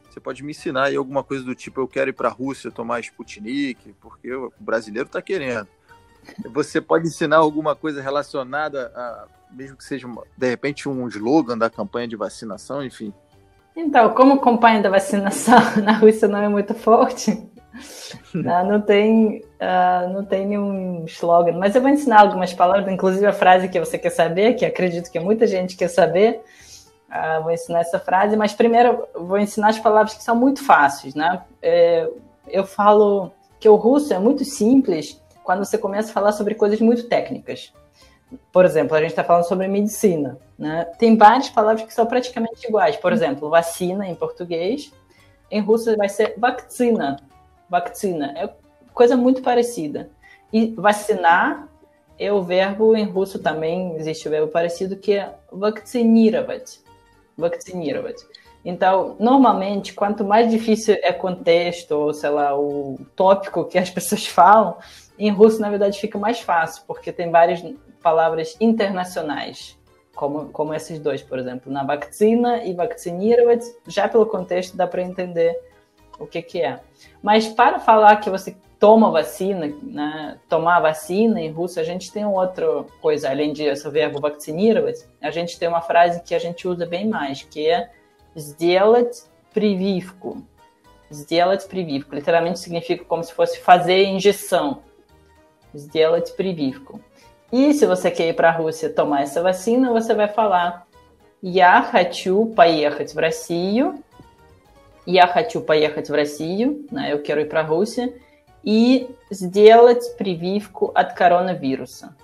você 0.09 0.19
pode 0.19 0.43
me 0.43 0.51
ensinar 0.51 0.85
aí 0.85 0.95
alguma 0.95 1.23
coisa 1.23 1.43
do 1.43 1.55
tipo: 1.55 1.81
eu 1.81 1.87
quero 1.87 2.09
ir 2.09 2.13
para 2.13 2.29
a 2.29 2.31
Rússia 2.31 2.71
tomar 2.71 2.99
Sputnik, 2.99 3.93
porque 3.99 4.31
o 4.33 4.53
brasileiro 4.59 5.07
está 5.07 5.21
querendo. 5.21 5.67
Você 6.51 6.79
pode 6.79 7.07
ensinar 7.07 7.37
alguma 7.37 7.75
coisa 7.75 8.01
relacionada 8.01 8.91
a, 8.95 9.27
mesmo 9.51 9.75
que 9.75 9.83
seja 9.83 10.07
de 10.37 10.49
repente 10.49 10.87
um 10.87 11.07
slogan 11.07 11.57
da 11.57 11.69
campanha 11.69 12.07
de 12.07 12.15
vacinação, 12.15 12.83
enfim. 12.83 13.13
Então, 13.75 14.13
como 14.13 14.33
a 14.33 14.39
campanha 14.39 14.81
da 14.81 14.89
vacinação 14.89 15.59
na 15.83 15.93
Rússia 15.93 16.27
não 16.27 16.39
é 16.39 16.47
muito 16.47 16.73
forte, 16.75 17.31
não, 18.33 18.81
tem, 18.81 19.43
uh, 19.59 20.13
não 20.13 20.23
tem 20.23 20.45
nenhum 20.47 21.05
slogan, 21.05 21.53
mas 21.53 21.75
eu 21.75 21.81
vou 21.81 21.89
ensinar 21.89 22.21
algumas 22.21 22.53
palavras, 22.53 22.91
inclusive 22.91 23.25
a 23.25 23.33
frase 23.33 23.67
que 23.67 23.79
você 23.79 23.97
quer 23.97 24.11
saber, 24.11 24.53
que 24.53 24.65
acredito 24.65 25.11
que 25.11 25.19
muita 25.19 25.47
gente 25.47 25.75
quer 25.75 25.87
saber. 25.87 26.41
Uh, 27.09 27.43
vou 27.43 27.51
ensinar 27.51 27.81
essa 27.81 27.99
frase, 27.99 28.35
mas 28.35 28.53
primeiro 28.53 29.07
vou 29.13 29.37
ensinar 29.37 29.69
as 29.69 29.79
palavras 29.79 30.15
que 30.15 30.23
são 30.23 30.35
muito 30.35 30.65
fáceis, 30.65 31.13
né? 31.13 31.43
É, 31.61 32.09
eu 32.47 32.65
falo 32.65 33.31
que 33.59 33.69
o 33.69 33.75
russo 33.75 34.13
é 34.13 34.19
muito 34.19 34.43
simples 34.43 35.21
quando 35.43 35.63
você 35.63 35.77
começa 35.77 36.09
a 36.09 36.13
falar 36.13 36.31
sobre 36.31 36.55
coisas 36.55 36.79
muito 36.81 37.07
técnicas. 37.07 37.71
Por 38.51 38.65
exemplo, 38.65 38.95
a 38.95 38.99
gente 38.99 39.11
está 39.11 39.23
falando 39.23 39.47
sobre 39.47 39.67
medicina, 39.67 40.39
né? 40.57 40.85
Tem 40.97 41.15
várias 41.15 41.49
palavras 41.49 41.85
que 41.85 41.93
são 41.93 42.05
praticamente 42.05 42.67
iguais. 42.67 42.95
Por 42.95 43.13
exemplo, 43.13 43.49
vacina 43.49 44.07
em 44.07 44.15
português, 44.15 44.91
em 45.51 45.61
russo 45.61 45.95
vai 45.95 46.09
ser 46.09 46.33
vacina, 46.37 47.17
vacina, 47.79 48.33
é 48.37 48.49
coisa 48.93 49.17
muito 49.17 49.41
parecida. 49.41 50.09
E 50.51 50.73
vacinar 50.77 51.67
é 52.19 52.31
o 52.31 52.41
verbo 52.41 52.95
em 52.95 53.05
russo 53.05 53.39
também, 53.39 53.95
existe 53.95 54.27
o 54.27 54.31
verbo 54.31 54.51
parecido 54.51 54.95
que 54.95 55.13
é 55.13 55.33
vakcinirovat. 55.51 56.79
Então, 58.63 59.15
normalmente, 59.19 59.93
quanto 59.93 60.23
mais 60.23 60.49
difícil 60.49 60.95
é 61.01 61.11
o 61.11 61.17
contexto, 61.17 61.91
ou 61.91 62.13
sei 62.13 62.29
lá, 62.29 62.57
o 62.57 62.97
tópico 63.15 63.65
que 63.65 63.77
as 63.77 63.89
pessoas 63.91 64.25
falam, 64.25 64.77
em 65.17 65.31
russo, 65.31 65.59
na 65.59 65.69
verdade, 65.69 65.99
fica 65.99 66.17
mais 66.17 66.39
fácil, 66.39 66.83
porque 66.87 67.11
tem 67.11 67.29
várias 67.29 67.63
palavras 68.01 68.55
internacionais, 68.61 69.77
como, 70.15 70.49
como 70.49 70.73
esses 70.73 70.99
dois, 70.99 71.21
por 71.21 71.39
exemplo, 71.39 71.71
na 71.71 71.83
vacina 71.83 72.63
e 72.63 72.73
vaccinirovat, 72.73 73.63
já 73.87 74.07
pelo 74.07 74.25
contexto 74.25 74.77
dá 74.77 74.87
para 74.87 75.01
entender 75.01 75.59
o 76.18 76.26
que, 76.26 76.42
que 76.42 76.60
é. 76.60 76.80
Mas 77.22 77.48
para 77.48 77.78
falar 77.78 78.16
que 78.16 78.30
você 78.30 78.56
toma 78.78 79.10
vacina, 79.10 79.72
né, 79.82 80.38
tomar 80.48 80.80
vacina 80.80 81.40
em 81.40 81.50
russo, 81.50 81.80
a 81.80 81.84
gente 81.84 82.12
tem 82.12 82.24
outra 82.24 82.84
coisa, 83.00 83.30
além 83.30 83.52
de 83.52 83.64
esse 83.64 83.88
verbo 83.90 84.20
vakcinировать, 84.20 85.06
a 85.20 85.30
gente 85.30 85.58
tem 85.58 85.68
uma 85.68 85.80
frase 85.80 86.22
que 86.22 86.34
a 86.34 86.38
gente 86.38 86.66
usa 86.66 86.86
bem 86.86 87.08
mais, 87.08 87.42
que 87.42 87.68
é 87.68 87.90
сделать 88.36 89.24
прививку. 89.52 90.42
Сделать 91.10 91.66
прививку. 91.66 92.14
Literalmente 92.14 92.58
significa 92.58 93.04
como 93.04 93.24
se 93.24 93.32
fosse 93.32 93.58
fazer 93.60 94.04
injeção. 94.04 94.82
Сделать 95.74 96.32
прививку. 96.36 97.00
E 97.50 97.72
se 97.72 97.86
você 97.86 98.10
quer 98.10 98.28
ir 98.28 98.34
para 98.34 98.50
a 98.50 98.52
Rússia 98.52 98.90
tomar 98.90 99.22
essa 99.22 99.42
vacina, 99.42 99.90
você 99.90 100.14
vai 100.14 100.28
falar 100.28 100.86
Я 101.42 101.82
хочу 101.82 102.46
поехать 102.46 103.14
в 103.14 103.18
Россию 103.18 104.02
я 105.06 105.26
хочу 105.26 105.60
поехать 105.60 106.08
в 106.08 106.14
Россию, 106.14 106.86
né, 106.90 107.12
eu 107.12 107.22
quero 107.22 107.40
ir 107.40 107.48
para 107.48 107.60
a 107.60 107.64
Rússia, 107.64 108.12
e 108.64 109.08
сделать 109.30 110.16
прививку 110.18 110.92
от 110.94 111.14
коронавируса. 111.14 112.14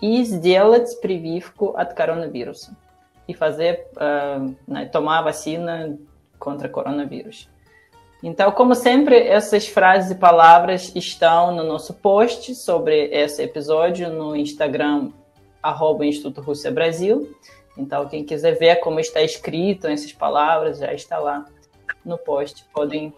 E 0.00 0.24
сделать 0.24 1.00
прививку 1.00 1.76
от 1.76 1.94
коронавируса. 1.94 2.76
E 3.28 3.34
fazer, 3.34 3.86
uh, 3.96 4.54
né, 4.66 4.86
tomar 4.86 5.18
a 5.18 5.22
vacina 5.22 5.98
contra 6.38 6.68
coronavírus. 6.68 7.48
Então, 8.22 8.50
como 8.52 8.74
sempre, 8.74 9.16
essas 9.16 9.66
frases 9.66 10.12
e 10.12 10.14
palavras 10.14 10.92
estão 10.94 11.54
no 11.54 11.64
nosso 11.64 11.92
post 11.94 12.54
sobre 12.54 13.06
esse 13.12 13.42
episódio 13.42 14.10
no 14.10 14.34
Instagram, 14.34 15.10
arroba 15.62 16.06
Instituto 16.06 16.40
Rússia 16.40 16.70
Brasil. 16.70 17.36
Então, 17.76 18.08
quem 18.08 18.24
quiser 18.24 18.52
ver 18.58 18.76
como 18.76 19.00
está 19.00 19.20
escrito 19.22 19.86
essas 19.86 20.12
palavras, 20.12 20.78
já 20.78 20.92
está 20.92 21.18
lá 21.18 21.44
no 22.05 22.17
post. 22.17 22.65
Podem 22.73 23.13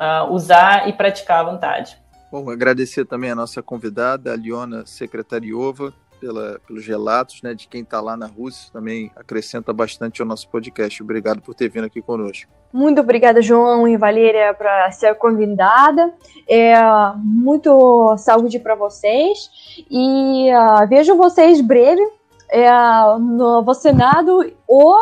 uh, 0.00 0.32
usar 0.32 0.88
e 0.88 0.92
praticar 0.92 1.40
à 1.40 1.50
vontade. 1.50 1.96
Bom, 2.30 2.48
agradecer 2.50 3.04
também 3.04 3.30
a 3.30 3.34
nossa 3.34 3.62
convidada, 3.62 4.32
a 4.32 4.36
Liona 4.36 4.86
Secretariova, 4.86 5.92
pela, 6.22 6.60
pelos 6.66 6.86
relatos 6.86 7.42
né, 7.42 7.52
de 7.52 7.66
quem 7.66 7.82
está 7.82 8.00
lá 8.00 8.16
na 8.16 8.26
Rússia, 8.26 8.72
também 8.72 9.10
acrescenta 9.16 9.72
bastante 9.72 10.22
ao 10.22 10.28
nosso 10.28 10.48
podcast. 10.48 11.02
Obrigado 11.02 11.42
por 11.42 11.52
ter 11.52 11.68
vindo 11.68 11.84
aqui 11.84 12.00
conosco. 12.00 12.50
Muito 12.72 13.00
obrigada, 13.00 13.42
João 13.42 13.88
e 13.88 13.96
Valéria, 13.96 14.54
por 14.54 14.66
ser 14.92 15.16
convidada. 15.16 16.14
É, 16.48 16.74
muito 17.16 18.16
saúde 18.18 18.60
para 18.60 18.76
vocês 18.76 19.50
e 19.90 20.48
uh, 20.54 20.86
vejo 20.88 21.16
vocês 21.16 21.60
breve 21.60 22.02
é, 22.48 22.70
no 23.18 23.62
vacinado 23.64 24.52
ou 24.66 24.96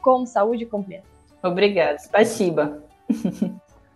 com 0.00 0.24
saúde 0.24 0.64
completa. 0.66 1.09
Obrigada. 1.42 1.98
Spasiba. 1.98 2.82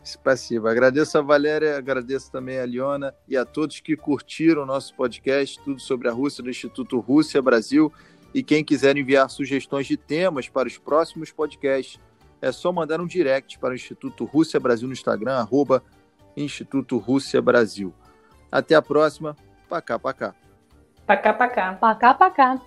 Spasiba. 0.05 0.70
Agradeço 0.70 1.16
a 1.16 1.22
Valéria, 1.22 1.78
agradeço 1.78 2.30
também 2.30 2.59
a 2.59 2.66
Liona 2.66 3.14
e 3.26 3.36
a 3.36 3.45
todos 3.45 3.80
que 3.80 3.97
curtiram 3.97 4.62
o 4.62 4.66
nosso 4.66 4.95
podcast, 4.95 5.59
tudo 5.64 5.80
sobre 5.80 6.09
a 6.09 6.12
Rússia 6.12 6.42
do 6.42 6.51
Instituto 6.51 7.01
Rússia 7.01 7.40
Brasil. 7.40 7.92
E 8.34 8.42
quem 8.42 8.64
quiser 8.64 8.97
enviar 8.97 9.30
sugestões 9.30 9.86
de 9.86 9.97
temas 9.97 10.49
para 10.49 10.68
os 10.68 10.76
próximos 10.76 11.30
podcasts, 11.30 12.01
é 12.42 12.53
só 12.53 12.70
mandar 12.70 13.01
um 13.01 13.07
direct 13.07 13.59
para 13.59 13.70
o 13.70 13.74
Instituto 13.74 14.24
Rússia 14.24 14.61
Brasil 14.61 14.86
no 14.86 14.92
Instagram, 14.92 15.34
arroba 15.34 15.82
Instituto 16.36 16.99
Rússia 16.99 17.40
Brasil. 17.40 17.95
Até 18.53 18.74
a 18.74 18.82
próxima. 18.82 19.34
Pacá, 19.68 19.99
pacá. 19.99 20.34
Pacá, 21.07 21.32
pacá. 21.32 21.72
Pacá, 21.74 22.14
pacá. 22.14 22.61